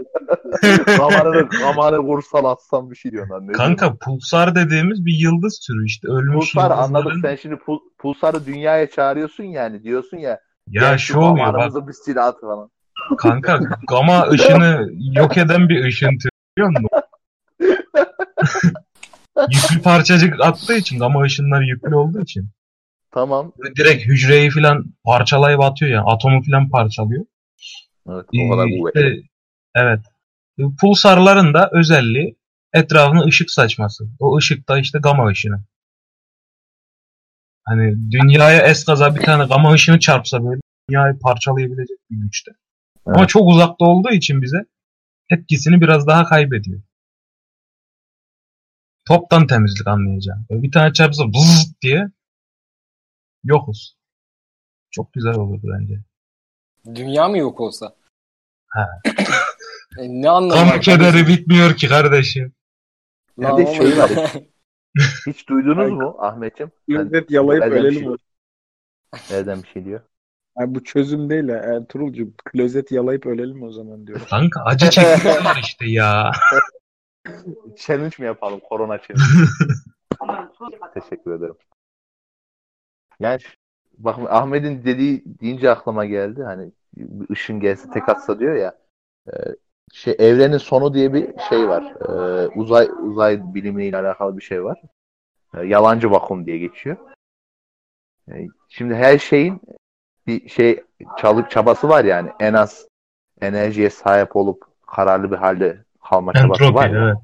[0.98, 3.48] kamanını, kamanı vursal atsam bir şey diyorsun lan.
[3.48, 7.80] Ne kanka pulsar dediğimiz bir yıldız türü işte ölmüş Pulsar anladık yıldızların- sen şimdi pul,
[7.98, 10.40] pulsarı dünyaya çağırıyorsun yani diyorsun ya.
[10.68, 12.70] Ya şu oluyor bak bir silah falan.
[13.18, 16.90] Kanka gama ışını yok eden bir ışın türü biliyor musun?
[19.52, 22.50] yüklü parçacık attığı için gama ışınları yüklü olduğu için
[23.12, 23.52] Tamam.
[23.60, 27.26] böyle direkt hücreyi falan parçalayıp atıyor ya atomu falan parçalıyor.
[28.10, 29.30] Evet o kadar Ee, işte,
[29.76, 30.00] evet.
[30.82, 32.36] Pulsarların da özelliği
[32.74, 34.08] etrafına ışık saçması.
[34.20, 35.64] O ışık da işte gama ışını.
[37.66, 42.52] Hani dünyaya eskaza bir tane gama ışını çarpsa böyle dünyayı parçalayabilecek bir güçte.
[43.06, 43.30] Ama Evet.
[43.30, 44.58] çok uzakta olduğu için bize
[45.30, 46.82] etkisini biraz daha kaybediyor.
[49.06, 50.46] Toptan temizlik anlayacağım.
[50.50, 52.08] Böyle bir tane çarpsa bzzz diye
[53.44, 53.98] yokuz.
[54.92, 56.00] Çok güzel olurdu bence.
[56.96, 57.96] Dünya mı yok olsa?
[58.68, 58.90] Ha.
[60.00, 62.54] E, ne anlamı var kederi bitmiyor ki kardeşim.
[63.38, 64.12] Bir de şey var.
[65.28, 66.72] Hiç duydunuz mu Ahmetciğim?
[66.90, 68.04] Sen Millet yalayıp ölelim.
[68.04, 68.16] şey-.
[69.32, 70.02] Nereden bir şey diyor?
[70.60, 71.56] Yani bu çözüm değil ha.
[71.56, 74.26] Ertuğrul'cum klozet yalayıp ölelim o zaman diyorum.
[74.30, 76.32] Kanka acı çekiyorlar işte ya.
[77.78, 78.60] Challenge mi yapalım?
[78.60, 79.50] Korona challenge.
[80.94, 81.56] Teşekkür ederim.
[83.20, 83.40] Yani
[83.98, 86.44] bak Ahmet'in dediği deyince aklıma geldi.
[86.44, 88.78] Hani bir ışın gelse tek atsa diyor ya.
[89.28, 89.34] e,
[89.94, 91.84] şey evrenin sonu diye bir şey var.
[91.84, 94.82] E, uzay uzay bilimiyle alakalı bir şey var.
[95.58, 96.98] E, yalancı vakum diye geçiyor.
[98.70, 99.62] Şimdi her şeyin
[100.28, 100.84] bir şey
[101.18, 102.88] çalıp çabası var yani en az
[103.42, 107.18] enerjiye sahip olup kararlı bir halde kalma çabası Entropi var ya evet.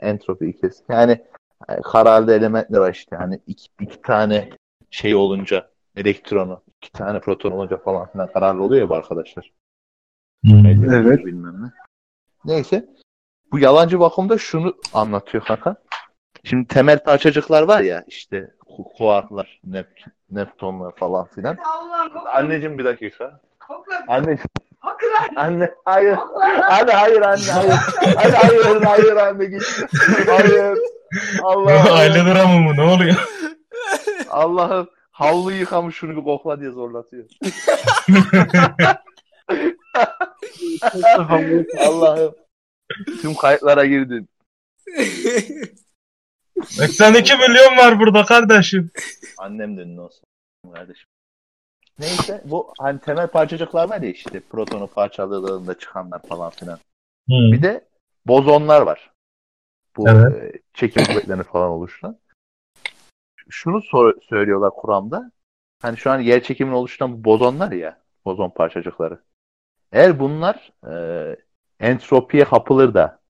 [0.00, 0.84] entropi ilkesi.
[0.88, 1.24] Yani
[1.68, 3.16] e, kararlı elementler var işte.
[3.16, 4.50] Hani iki, iki tane
[4.90, 9.52] şey olunca elektronu, iki tane proton olunca falan filan kararlı oluyor ya bu arkadaşlar.
[10.44, 10.66] Hmm.
[10.66, 11.26] Evet.
[11.26, 11.70] Bilmem ne.
[12.44, 12.88] Neyse.
[13.52, 15.76] Bu yalancı vakumda şunu anlatıyor kanka.
[16.44, 21.56] Şimdi temel parçacıklar var ya işte ku- kuarklar, Nep Neptonlar falan filan.
[22.34, 23.40] Anneciğim bir dakika.
[24.08, 24.38] Anne.
[25.36, 26.18] Anne hayır.
[26.68, 27.72] Anne hayır anne hayır.
[28.16, 29.62] Anne hayır hayır anne git.
[30.28, 30.78] Hayır.
[31.42, 33.14] Allah Aile dramı mı ne oluyor?
[34.30, 37.24] Allah'ım havlu yıkamış şunu bir kokla diye zorlatıyor.
[41.78, 42.34] Allah'ım.
[43.20, 44.28] Tüm kayıtlara girdin.
[46.64, 48.90] 82 milyon var burada kardeşim.
[49.38, 50.24] Annem de ne olsun
[50.74, 51.06] kardeşim.
[51.98, 56.78] Neyse bu hani temel parçacıklar var ya işte protonu parçaladığında çıkanlar falan filan.
[57.28, 57.88] Bir de
[58.26, 59.10] bozonlar var.
[59.96, 60.54] Bu Evet.
[60.54, 62.18] e, çekim kuvvetlerini falan oluşturan.
[63.48, 65.32] Şunu sor- söylüyorlar Kur'an'da.
[65.82, 68.00] Hani şu an yer çekiminin oluşturan bu bozonlar ya.
[68.24, 69.20] Bozon parçacıkları.
[69.92, 71.36] Eğer bunlar e,
[71.80, 73.20] entropiye kapılır da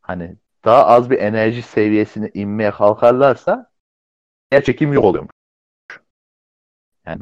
[0.00, 3.70] hani daha az bir enerji seviyesine inmeye kalkarlarsa
[4.52, 5.28] yer çekim yok oluyor.
[7.06, 7.20] Yani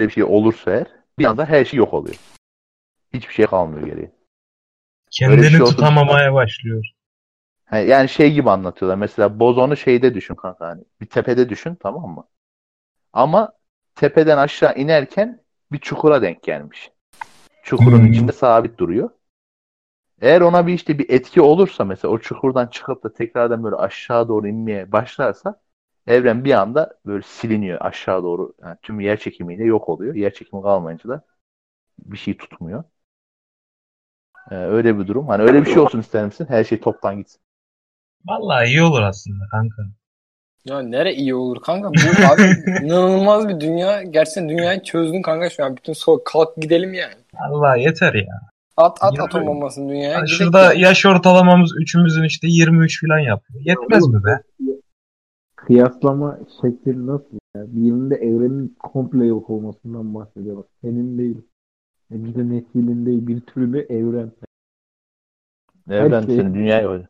[0.00, 0.86] böyle bir şey olursa eğer
[1.18, 2.16] bir anda her şey yok oluyor.
[3.14, 4.12] Hiçbir şey kalmıyor geriye.
[5.10, 5.74] Kendini şey olsun.
[5.76, 6.84] tutamamaya başlıyor.
[7.64, 8.96] Ha, Yani şey gibi anlatıyorlar.
[8.98, 10.66] Mesela bozonu şeyde düşün kanka.
[10.68, 12.28] Hani bir tepede düşün tamam mı?
[13.12, 13.52] Ama
[13.94, 15.40] tepeden aşağı inerken
[15.72, 16.90] bir çukura denk gelmiş.
[17.62, 18.12] Çukurun Hmm.
[18.12, 19.10] içinde sabit duruyor.
[20.24, 24.28] Eğer ona bir işte bir etki olursa mesela o çukurdan çıkıp da tekrardan böyle aşağı
[24.28, 25.60] doğru inmeye başlarsa
[26.06, 28.54] evren bir anda böyle siliniyor aşağı doğru.
[28.62, 30.14] Yani tüm yer çekimiyle yok oluyor.
[30.14, 31.24] Yer çekimi kalmayınca da
[31.98, 32.84] bir şey tutmuyor.
[34.50, 35.28] Ee, öyle bir durum.
[35.28, 36.46] Hani öyle bir şey olsun ister misin?
[36.48, 37.40] Her şey toptan gitsin.
[38.26, 39.82] Vallahi iyi olur aslında kanka.
[40.64, 41.90] Ya nere iyi olur kanka?
[41.90, 42.42] Bu abi
[42.86, 44.02] inanılmaz bir dünya.
[44.02, 45.76] Gerçekten dünyayı çözdün kanka şu an.
[45.76, 47.14] Bütün so kalk gidelim yani.
[47.34, 48.53] Vallahi yeter ya.
[48.76, 50.10] At at Ya, atom bombasını dünyaya.
[50.12, 50.80] Yani şurada yani.
[50.80, 53.60] yaş ortalamamız üçümüzün işte 23 falan yapıyor.
[53.64, 54.42] Yetmez mi be?
[55.56, 57.64] Kıyaslama şekli nasıl ya?
[57.66, 60.56] Birinde evrenin komple yok olmasından bahsediyor.
[60.56, 61.38] Bak, senin değil.
[62.12, 63.26] E, Bir de neslin değil.
[63.26, 64.32] Bir türlü evren.
[65.90, 67.08] Evren şey- senin dünyayı öyle.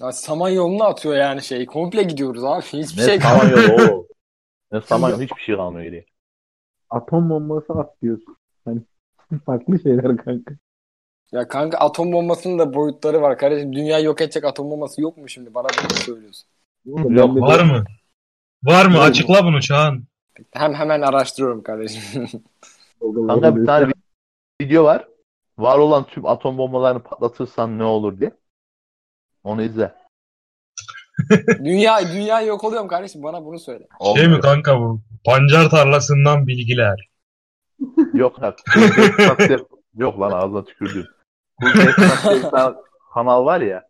[0.00, 1.66] Ya Samanyolu'na atıyor yani şey.
[1.66, 2.62] Komple gidiyoruz abi.
[2.72, 3.88] Hiçbir Ne şey samanyolu kalmıyor.
[3.92, 4.06] o.
[4.72, 6.04] Ne samanyolu hiçbir şey kalmıyor geriye.
[6.90, 8.36] atom bombası at diyorsun.
[8.64, 8.80] Hani
[9.46, 10.54] farklı şeyler kanka.
[11.32, 13.72] Ya kanka atom bombasının da boyutları var kardeşim.
[13.72, 15.54] Dünya yok edecek atom bombası yok mu şimdi?
[15.54, 16.48] Bana bunu söylüyorsun.
[16.84, 17.84] Yok, Var mı?
[18.62, 19.00] Var mı?
[19.00, 20.04] Açıkla bunu Çağan.
[20.50, 22.26] Hem hemen araştırıyorum kardeşim.
[23.28, 23.92] Kanka bir tane
[24.62, 25.08] video var.
[25.58, 28.30] Var olan tüm atom bombalarını patlatırsan ne olur diye.
[29.44, 29.94] Onu izle.
[31.64, 33.22] dünya dünya yok oluyor mu kardeşim?
[33.22, 33.86] Bana bunu söyle.
[34.16, 35.00] Şey mi kanka bu?
[35.24, 37.08] Pancar tarlasından bilgiler.
[38.14, 38.54] Yok lan.
[39.96, 41.06] Yok lan ağzına tükürdüm.
[43.14, 43.88] Kanal var ya.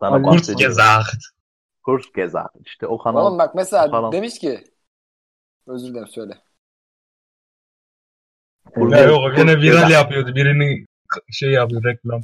[0.00, 0.58] Sana Kurs Kurs bahsediyorum.
[0.58, 1.06] gezaht.
[1.82, 2.50] Kurs Gezak.
[2.64, 3.26] İşte o kanal.
[3.26, 4.12] Oğlum bak mesela Falan.
[4.12, 4.64] demiş ki
[5.66, 6.38] özür dilerim söyle.
[8.74, 10.34] Kurs, Ya yok gene Kurs viral yapıyordu.
[10.34, 10.86] Birini
[11.30, 12.22] şey yapıyor reklam.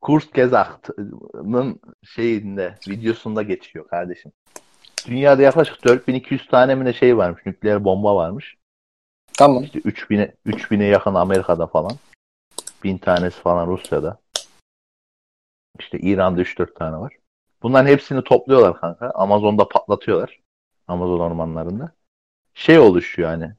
[0.00, 1.80] Kurs Gezak'ın
[2.14, 4.32] şeyinde videosunda geçiyor kardeşim.
[5.06, 7.46] Dünyada yaklaşık 4200 tane mi ne şey varmış.
[7.46, 8.56] Nükleer bomba varmış.
[9.38, 9.64] Tamam.
[9.64, 11.92] İşte 3000'e 3000'e yakın Amerika'da falan.
[12.84, 14.18] 1000 tanesi falan Rusya'da.
[15.78, 17.16] İşte İran'da 3-4 tane var.
[17.62, 19.10] Bunların hepsini topluyorlar kanka.
[19.14, 20.40] Amazon'da patlatıyorlar.
[20.88, 21.92] Amazon ormanlarında.
[22.54, 23.52] Şey oluşuyor hani.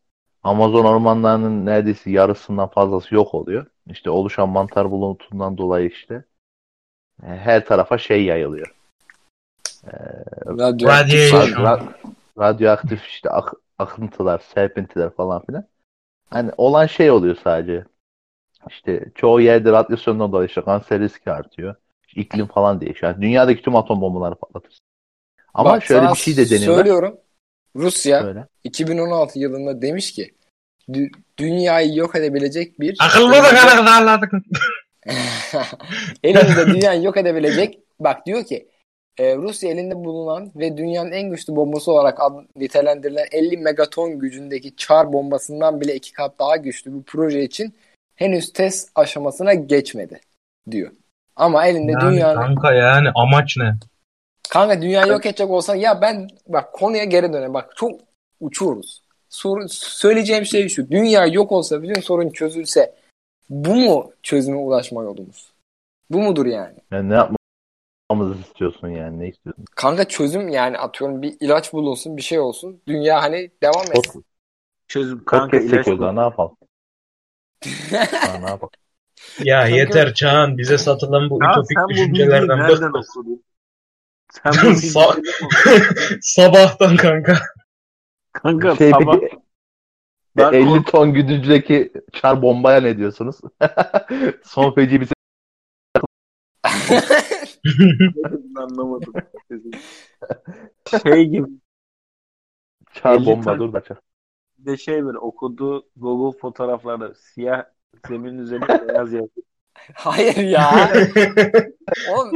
[0.44, 3.66] Amazon ormanlarının neredeyse yarısından fazlası yok oluyor.
[3.90, 6.24] İşte oluşan mantar bulutundan dolayı işte
[7.24, 8.76] e, her tarafa şey yayılıyor.
[10.48, 10.90] Radyo.
[10.90, 11.42] Radiation.
[11.66, 11.94] Ra-
[12.40, 15.68] radyoaktif işte ak- akıntılar, serpintiler falan filan.
[16.30, 17.86] Hani olan şey oluyor sadece.
[18.70, 21.76] İşte çoğu yerde radyasyondan dolayı işte kanser riski artıyor.
[22.16, 23.12] İklim falan değişiyor.
[23.12, 24.80] Yani dünyadaki tüm atom bombaları patlatırsın.
[25.54, 26.76] Ama Bak, şöyle bir şey de deniyor.
[26.76, 27.18] Söylüyorum.
[27.76, 28.48] Rusya Böyle.
[28.64, 30.36] 2016 yılında demiş ki
[30.90, 34.32] "Dü- dünyayı yok edebilecek bir Akıllı da kadar darladık.
[36.24, 38.70] elimizde dünyayı yok edebilecek bak diyor ki
[39.18, 44.76] e, Rusya elinde bulunan ve dünyanın en güçlü bombası olarak ad- nitelendirilen 50 megaton gücündeki
[44.76, 47.74] çar bombasından bile iki kat daha güçlü bu proje için
[48.16, 50.22] henüz test aşamasına geçmedi
[50.72, 50.92] diyor.
[51.36, 53.76] Ama elinde Yani dünyanın kanka yani amaç ne?
[54.50, 57.54] Kanka dünyayı yok edecek olsan ya ben bak konuya geri dönelim.
[57.54, 58.00] Bak çok
[58.40, 59.02] uçuyoruz.
[59.30, 60.92] Soru, söyleyeceğim şey şu.
[60.92, 62.96] Dünya yok olsa bütün sorun çözülse
[63.50, 65.54] bu mu çözüme ulaşma yolumuz?
[66.10, 66.76] Bu mudur yani?
[66.92, 67.16] Yani ne
[68.10, 69.20] yapmamızı istiyorsun yani?
[69.20, 69.66] Ne istiyorsun?
[69.76, 72.82] Kanka çözüm yani atıyorum bir ilaç bulunsun bir şey olsun.
[72.88, 74.26] Dünya hani devam etsin.
[74.88, 76.06] Çözüm kanka Podcast ilaç çekiyoruz bul.
[76.06, 76.58] daha ne yapalım?
[77.92, 78.70] Ne yapalım?
[79.44, 83.18] Ya Kanka- yeter Çağan bize satılan bu Ya ütopik sen bu düşüncelerden nereden bıktık.
[83.18, 83.44] okudun?
[84.32, 85.22] Sen bu Sa-
[85.66, 86.20] nereden?
[86.22, 87.38] Sabahtan kanka.
[88.34, 89.40] Kanka Şey sabah peki,
[90.38, 93.36] ben 50 ton güdücüdeki çar bombaya ne diyorsunuz?
[94.44, 95.10] Son feci bir
[98.56, 99.14] anlamadım.
[101.04, 101.48] şey gibi
[102.94, 103.98] çar 50 bomba ton- dur da çar.
[104.66, 107.64] De şey böyle okuduğu Google fotoğraflarda siyah
[108.08, 109.44] zemin üzerinde beyaz yazıyor.
[109.94, 110.94] Hayır ya.
[112.12, 112.32] Oğlum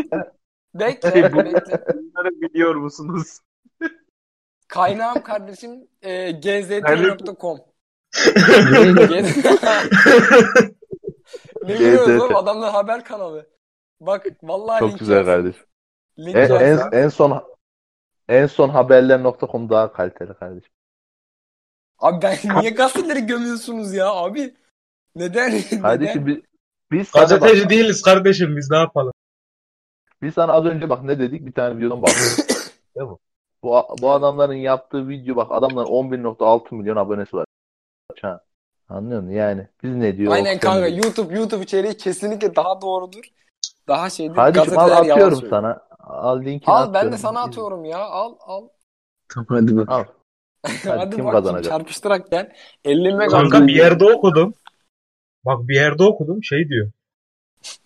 [0.73, 1.83] bekle, bekle.
[1.93, 3.39] Bunları biliyor musunuz?
[4.67, 7.59] Kaynağım kardeşim e, gzt.com.
[11.63, 12.21] ne biliyorsun GZT.
[12.21, 13.49] oğlum adamlar haber kanalı.
[14.01, 15.63] Bak vallahi Çok link güzel kardeşim.
[16.19, 17.43] Link En, en, en son
[18.27, 20.71] en son haberler.com daha kaliteli kardeşim.
[21.99, 24.55] Abi ben niye gazeteleri gömüyorsunuz ya abi?
[25.15, 25.61] Neden?
[25.81, 26.37] Kardeşim biz,
[26.91, 29.13] biz bak, Gazeteci değiliz kardeşim biz ne yapalım?
[30.21, 32.49] biz sana az önce bak ne dedik bir tane videodan baktık.
[32.95, 33.17] Değil mi?
[33.63, 37.45] Bu, bu adamların yaptığı video bak adamların 11.6 milyon abonesi var.
[38.21, 38.41] Ha.
[38.89, 39.33] Anlıyor musun?
[39.33, 40.33] Yani biz ne diyor?
[40.33, 43.23] Aynen kanka konu- YouTube YouTube içeriği kesinlikle daha doğrudur.
[43.87, 44.35] Daha şeydir.
[44.35, 45.81] Kardeşim al atıyorum sana.
[45.99, 47.11] Al linkini Al ben atıyorum.
[47.11, 47.97] de sana atıyorum ya.
[47.99, 48.67] Al al.
[49.29, 49.89] Tamam hadi bak.
[49.89, 50.03] Al.
[50.63, 51.71] Hadi, kim bak kazanacak?
[51.71, 52.51] çarpıştırak gel.
[52.85, 53.27] 50 mega.
[53.27, 54.53] Kanka bir yerde okudum.
[55.45, 56.91] Bak bir yerde okudum şey diyor.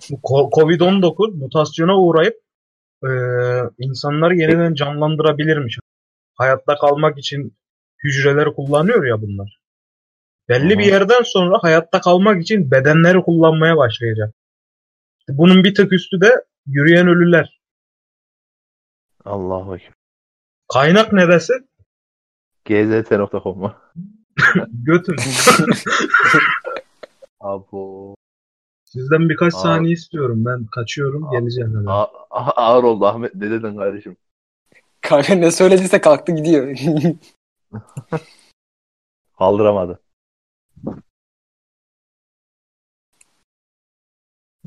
[0.10, 2.42] Bu ko- Covid-19 mutasyona uğrayıp
[3.04, 5.80] eee insanları yeniden canlandırabilirmiş.
[6.36, 7.58] Hayatta kalmak için
[8.04, 9.60] hücreleri kullanıyor ya bunlar.
[10.50, 10.80] Belli hı.
[10.80, 14.34] bir yerden sonra hayatta kalmak için bedenleri kullanmaya başlayacak.
[15.30, 17.60] Bunun bir tık üstü de yürüyen ölüler.
[19.26, 19.94] Allahu Ekber.
[20.74, 21.54] Kaynak neresi?
[22.66, 23.74] gzt.com mu?
[24.72, 25.16] Götün.
[27.40, 28.16] Abo.
[28.86, 29.58] Sizden birkaç Aa.
[29.58, 30.46] saniye istiyorum.
[30.46, 31.28] Ben kaçıyorum.
[31.28, 31.32] Aa.
[31.40, 31.86] Geleceğim hemen.
[31.86, 33.36] A- a- ağır oldu Ahmet.
[33.36, 34.18] Ne dedin kardeşim?
[35.02, 36.78] Kanka ne söylediyse kalktı gidiyor.
[39.38, 40.00] Kaldıramadı.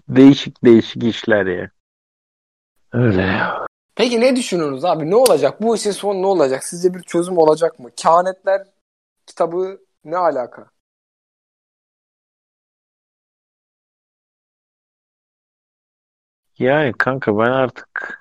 [0.08, 1.70] Değişik değişik işler ya.
[2.92, 3.66] Öyle ya.
[3.96, 5.10] Peki ne düşünüyorsunuz abi?
[5.10, 5.62] Ne olacak?
[5.62, 6.64] Bu işin sonu ne olacak?
[6.64, 7.90] Sizce bir çözüm olacak mı?
[7.96, 8.66] Kehanetler
[9.26, 10.70] kitabı Ne alaka?
[16.58, 18.18] Yani kanka ben artık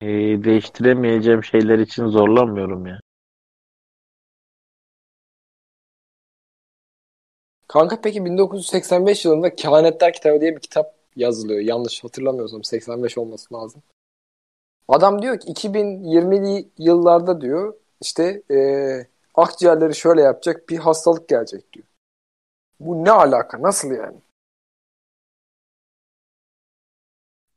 [0.00, 0.06] e,
[0.44, 3.00] değiştiremeyeceğim şeyler için zorlanmıyorum ya.
[7.68, 11.60] Kanka peki 1985 yılında Kehanetler Kitabı diye bir kitap yazılıyor.
[11.60, 13.82] Yanlış hatırlamıyorsam 85 olması lazım.
[14.88, 21.86] Adam diyor ki 2020'li yıllarda diyor işte eee akciğerleri şöyle yapacak bir hastalık gelecek diyor.
[22.80, 23.62] Bu ne alaka?
[23.62, 24.18] Nasıl yani?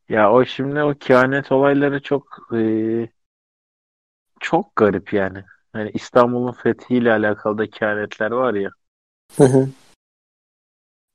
[0.09, 2.59] Ya o şimdi o kehanet olayları çok e,
[4.39, 5.43] çok garip yani.
[5.73, 8.69] Hani İstanbul'un fethiyle alakalı da kehanetler var ya.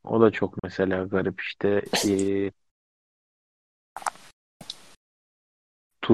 [0.04, 2.52] O da çok mesela garip işte e,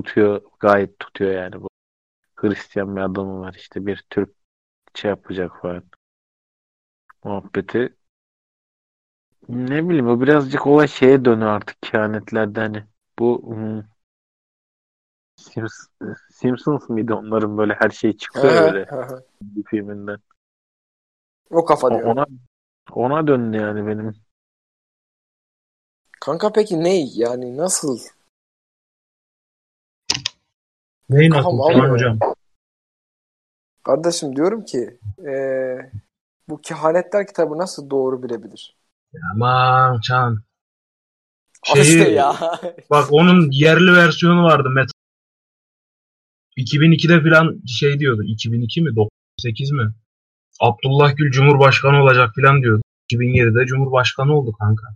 [0.04, 1.68] tutuyor gayet tutuyor yani bu.
[2.36, 4.30] Hristiyan bir adamı var işte bir Türk
[4.94, 5.84] şey yapacak falan.
[7.24, 7.82] Muhabbeti.
[9.48, 12.84] Ne bileyim o birazcık olay şeye dönüyor artık kehanetlerde hani.
[13.18, 13.82] Bu hmm,
[15.38, 15.88] Sims-
[16.30, 18.86] Simpsons mıydı onların böyle her şey çıkıyor ya böyle
[19.42, 20.18] bir filminden.
[21.50, 22.10] O kafa diyor.
[22.10, 22.26] Ona
[22.92, 24.14] ona döndü yani benim.
[26.20, 26.94] Kanka peki ne?
[27.14, 27.98] Yani nasıl?
[31.10, 31.90] Neyin aklı almıyor.
[31.90, 32.18] hocam?
[33.84, 35.90] Kardeşim diyorum ki eee,
[36.48, 38.76] bu Kehanetler kitabı nasıl doğru bilebilir?
[39.34, 40.42] Aman Can.
[41.64, 42.36] Şeyi- işte ya.
[42.90, 44.90] Bak onun yerli versiyonu vardı Met
[46.56, 48.22] 2002'de filan şey diyordu.
[48.24, 48.96] 2002 mi?
[48.96, 49.94] 98 mi?
[50.60, 52.82] Abdullah Gül Cumhurbaşkanı olacak filan diyordu.
[53.12, 54.86] 2007'de Cumhurbaşkanı oldu kanka.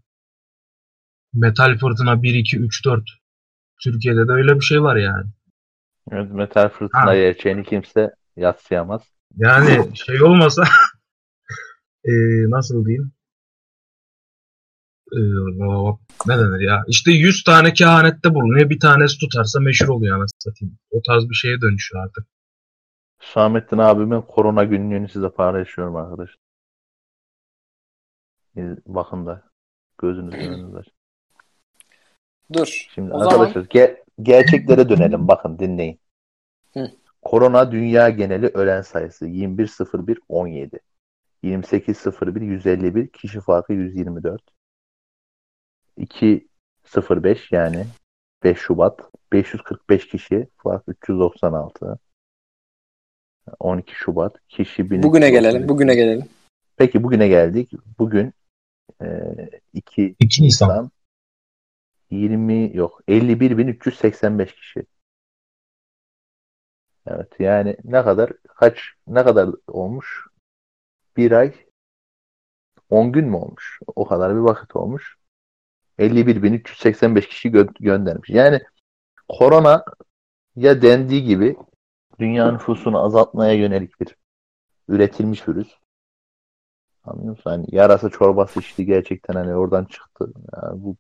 [1.34, 3.10] Metal Fırtına 1, 2, 3, 4.
[3.82, 5.26] Türkiye'de de öyle bir şey var yani.
[6.12, 9.02] Evet, metal fırtına gerçeğini kimse yatsıyamaz.
[9.36, 10.64] Yani şey olmasa
[12.04, 13.12] eee, nasıl diyeyim?
[15.12, 15.20] Eee,
[16.26, 16.84] ne denir ya?
[16.88, 18.70] İşte 100 tane kehanette bulunuyor.
[18.70, 20.78] Bir tanesi tutarsa meşhur oluyor anasını satayım.
[20.90, 22.26] O tarz bir şeye dönüşüyor artık.
[23.22, 26.36] Hüsamettin abimin korona günlüğünü size paylaşıyorum arkadaşlar.
[28.86, 29.42] Bakın da
[29.98, 30.82] gözünüzün önünde.
[32.52, 32.86] Dur.
[32.94, 35.28] Şimdi O zaman arkadaşlar ge- gerçeklere dönelim.
[35.28, 36.00] Bakın dinleyin.
[36.74, 36.90] Hı.
[37.22, 40.78] Korona dünya geneli ölen sayısı 21.01.17.
[41.44, 44.42] 28.01 151 kişi farkı 124.
[45.98, 47.86] 2.05 yani
[48.44, 49.00] 5 Şubat
[49.32, 51.98] 545 kişi fark 396.
[53.58, 55.04] 12 Şubat kişi 1333.
[55.04, 55.68] bugüne gelelim.
[55.68, 56.28] Bugüne gelelim.
[56.76, 57.72] Peki bugüne geldik.
[57.98, 58.32] Bugün
[59.02, 59.06] e,
[59.72, 60.68] 2 2 Nisan.
[60.68, 60.90] Nisan
[62.10, 64.86] 20 yok 51.385 kişi.
[67.06, 70.26] Evet yani ne kadar kaç ne kadar olmuş?
[71.16, 71.54] Bir ay
[72.90, 73.80] 10 gün mü olmuş?
[73.86, 75.16] O kadar bir vakit olmuş.
[75.98, 78.30] 51.385 kişi gö- göndermiş.
[78.30, 78.60] Yani
[79.28, 79.84] korona
[80.56, 81.56] ya dendiği gibi
[82.20, 84.16] dünya nüfusunu azaltmaya yönelik bir
[84.88, 85.68] üretilmiş virüs.
[87.04, 87.50] Anlıyor musun?
[87.50, 90.32] Hani yarasa çorbası içti gerçekten hani oradan çıktı.
[90.62, 90.96] Yani bu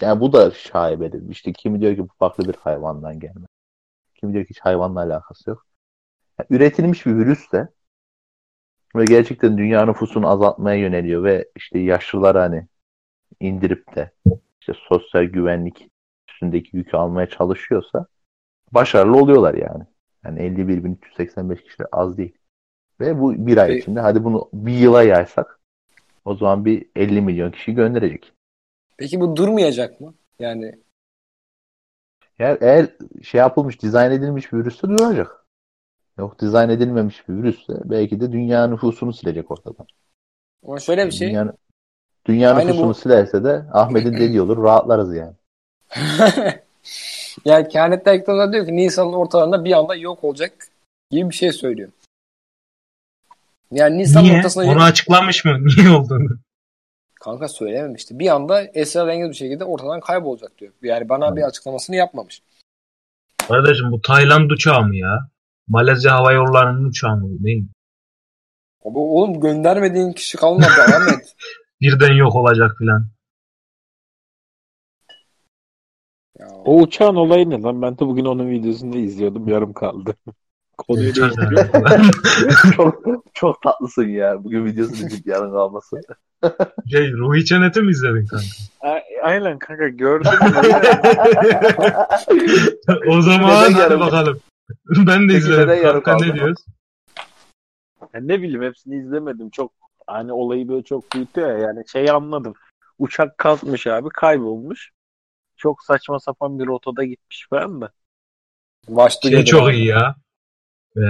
[0.00, 1.30] yani bu da şaibeli.
[1.30, 3.46] İşte kimi diyor ki bu farklı bir hayvandan gelme.
[4.14, 5.66] Kimi diyor ki hiç hayvanla alakası yok.
[6.38, 7.68] Yani üretilmiş bir virüs de
[8.96, 12.66] ve gerçekten dünya nüfusunu azaltmaya yöneliyor ve işte yaşlılar hani
[13.40, 14.10] indirip de
[14.60, 15.88] işte sosyal güvenlik
[16.28, 18.06] üstündeki yükü almaya çalışıyorsa
[18.72, 19.84] başarılı oluyorlar yani.
[20.24, 22.38] Yani 51.385 kişi az değil.
[23.00, 23.80] Ve bu bir ay Peki.
[23.80, 25.60] içinde hadi bunu bir yıla yaysak
[26.24, 28.32] o zaman bir 50 milyon kişi gönderecek.
[29.00, 30.14] Peki bu durmayacak mı?
[30.38, 30.78] Yani
[32.38, 32.88] Yani eğer
[33.22, 35.46] şey yapılmış, dizayn edilmiş bir virüsse duracak.
[36.18, 39.86] Yok dizayn edilmemiş bir virüsse belki de dünya nüfusunu silecek ortadan.
[40.66, 41.28] ama şöyle bir şey.
[41.28, 41.52] Dünya,
[42.26, 45.34] dünya Aynı nüfusunu bu- silerse de Ahmet'in dediği olur rahatlarız yani.
[47.44, 50.68] yani kehanetler kitabında diyor ki Nisan'ın ortalarında bir anda yok olacak
[51.10, 51.90] gibi bir şey söylüyor.
[53.72, 54.38] Yani Nisan'ın Niye?
[54.38, 55.58] ortasında Onu açıklamış mı?
[55.76, 56.38] Niye olduğunu?
[57.20, 58.18] Kanka söylememişti.
[58.18, 60.72] Bir anda esrarengiz bir şekilde ortadan kaybolacak diyor.
[60.82, 62.42] Yani bana bir açıklamasını yapmamış.
[63.48, 65.28] Kardeşim bu Tayland uçağı mı ya?
[65.68, 67.22] Malezya Hava Yolları'nın uçağı mı?
[67.22, 67.44] bu?
[67.44, 67.68] Değil mi?
[68.84, 71.36] Ama oğlum göndermediğin kişi kalmadı Ahmet.
[71.80, 73.06] Birden yok olacak filan.
[76.38, 77.82] Ya, O uçağın olayı ne lan?
[77.82, 79.48] Ben de bugün onun videosunu izliyordum.
[79.48, 80.14] Yarım kaldı.
[80.88, 81.68] Konuyu değiştiriyor.
[81.74, 82.10] yani.
[82.76, 83.04] çok
[83.34, 84.44] çok tatlısın ya.
[84.44, 86.00] Bugün videosunu izleyip yarın kalması.
[86.90, 88.46] şey, Ruhi Çenet'i mi izledin kanka?
[88.80, 90.30] A- Aynen kanka gördüm.
[93.08, 94.40] o zaman Neden hadi bakalım.
[95.06, 95.82] ben de izledim.
[96.02, 96.58] Kanka ne diyoruz?
[98.14, 99.50] Ya ne bileyim hepsini izlemedim.
[99.50, 99.72] Çok
[100.06, 101.58] hani olayı böyle çok büyütüyor ya.
[101.58, 102.54] Yani şeyi anladım.
[102.98, 104.90] Uçak kalkmış abi kaybolmuş.
[105.56, 107.90] Çok saçma sapan bir rotada gitmiş falan da.
[108.86, 110.14] Watch Şey çok iyi ya.
[110.96, 111.00] Ee,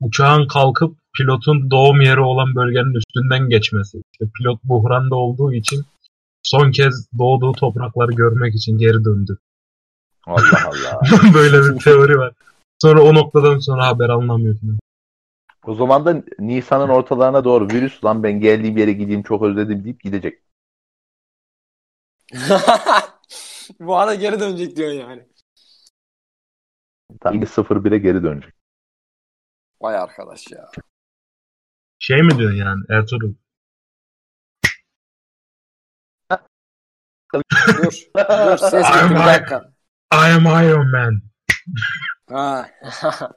[0.00, 4.02] uçağın kalkıp pilotun doğum yeri olan bölgenin üstünden geçmesi.
[4.12, 5.84] İşte pilot buhranda olduğu için
[6.42, 9.38] son kez doğduğu toprakları görmek için geri döndü.
[10.26, 11.00] Allah Allah.
[11.34, 12.32] Böyle bir teori var.
[12.82, 14.60] Sonra o noktadan sonra haber alınamıyor.
[14.60, 14.78] falan.
[15.66, 20.00] o zaman da Nisan'ın ortalarına doğru virüs lan ben geldiğim yere gideyim çok özledim deyip
[20.00, 20.38] gidecek.
[23.80, 25.26] Bu arada geri dönecek diyorsun yani.
[27.20, 28.54] Tam 01'e geri dönecek.
[29.80, 30.70] Vay arkadaş ya.
[31.98, 33.34] Şey mi diyorsun yani Ertuğrul?
[37.34, 37.42] Dur.
[38.16, 39.72] Dur ses getir bir dakika.
[40.12, 41.22] I am Iron Man.
[42.28, 42.70] Ha.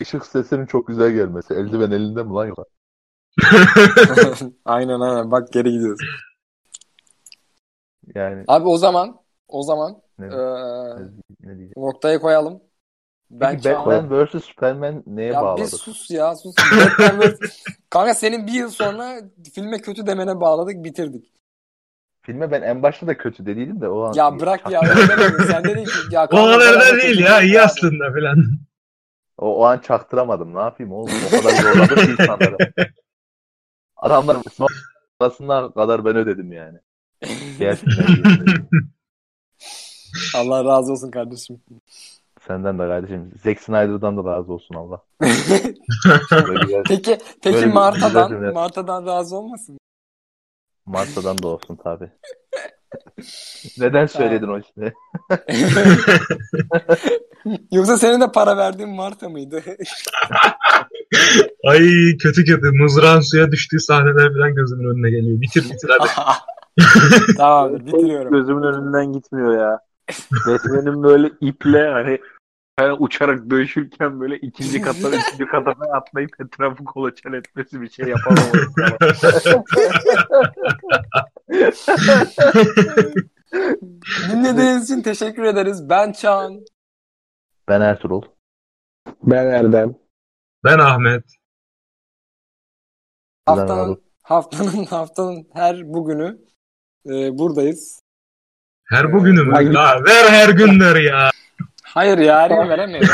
[0.00, 1.54] Işık sesinin çok güzel gelmesi.
[1.54, 2.58] Eldiven elinde mi lan yok?
[4.64, 5.30] aynen aynen.
[5.30, 6.00] Bak geri gidiyoruz.
[8.14, 10.94] Yani Abi o zaman o zaman ne, eee,
[11.40, 11.72] ne diyeceğim?
[11.76, 12.62] noktayı koyalım.
[13.30, 15.80] Ben Peki Batman vs Superman neye Ya bir bağladık?
[15.80, 16.56] sus ya sus.
[16.56, 19.20] Batman vs- Kanka senin bir yıl sonra
[19.54, 21.32] filme kötü demene bağladık bitirdik.
[22.22, 24.16] Filme ben en başta da kötü dediydim de o an.
[24.16, 24.82] Ya bırak ya.
[25.48, 28.44] Sen dedin ki ya O kadar değil ya iyi aslında filan.
[29.38, 30.54] O, o an çaktıramadım.
[30.54, 31.12] Ne yapayım oğlum?
[31.24, 32.58] O kadar zorladım ki insanları.
[33.96, 34.36] Adamlar
[35.20, 36.78] arasında kadar ben ödedim yani.
[37.58, 37.76] Diye.
[40.36, 41.60] Allah razı olsun kardeşim.
[42.46, 43.32] Senden de kardeşim.
[43.44, 45.02] Zack Snyder'dan da razı olsun Allah.
[45.20, 48.52] Güzel- peki peki Marta'dan güzel.
[48.52, 49.78] Marta'dan razı olmasın?
[50.86, 52.10] Marta'dan da olsun tabi.
[53.78, 54.94] Neden söyledin o işte?
[57.72, 59.62] Yoksa senin de para verdiğin Marta mıydı?
[61.66, 61.80] Ay
[62.22, 65.40] kötü kötü mızrağın suya düştüğü sahneler falan gözümün önüne geliyor.
[65.40, 66.08] Bitir bitir hadi.
[67.36, 68.32] tamam bitiriyorum.
[68.32, 69.80] Gözümün önünden gitmiyor ya.
[70.46, 72.20] Batman'in böyle iple hani
[72.78, 78.52] ben uçarak dövüşürken böyle ikinci kattan üçüncü katına atlayıp etrafı kolaçan etmesi bir şey yapamamış.
[84.30, 85.88] Dinlediğiniz için teşekkür ederiz.
[85.88, 86.64] Ben Çağan.
[87.68, 88.22] Ben Ertuğrul.
[89.22, 89.94] ben Erdem.
[90.64, 91.24] Ben Ahmet.
[93.46, 96.38] Haftanın haftanın haftanın her bugünü
[97.06, 98.05] e, buradayız.
[98.86, 99.52] Her bugünü mü?
[99.52, 101.30] Hangi- ver her günleri ya.
[101.82, 103.08] Hayır ya her gün ya.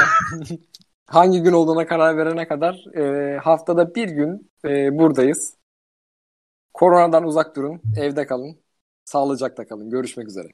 [1.07, 5.55] Hangi gün olduğuna karar verene kadar e, haftada bir gün e, buradayız.
[6.75, 8.57] Koronadan uzak durun, evde kalın,
[9.05, 9.91] sağlıcakla kalın.
[9.91, 10.49] Görüşmek üzere.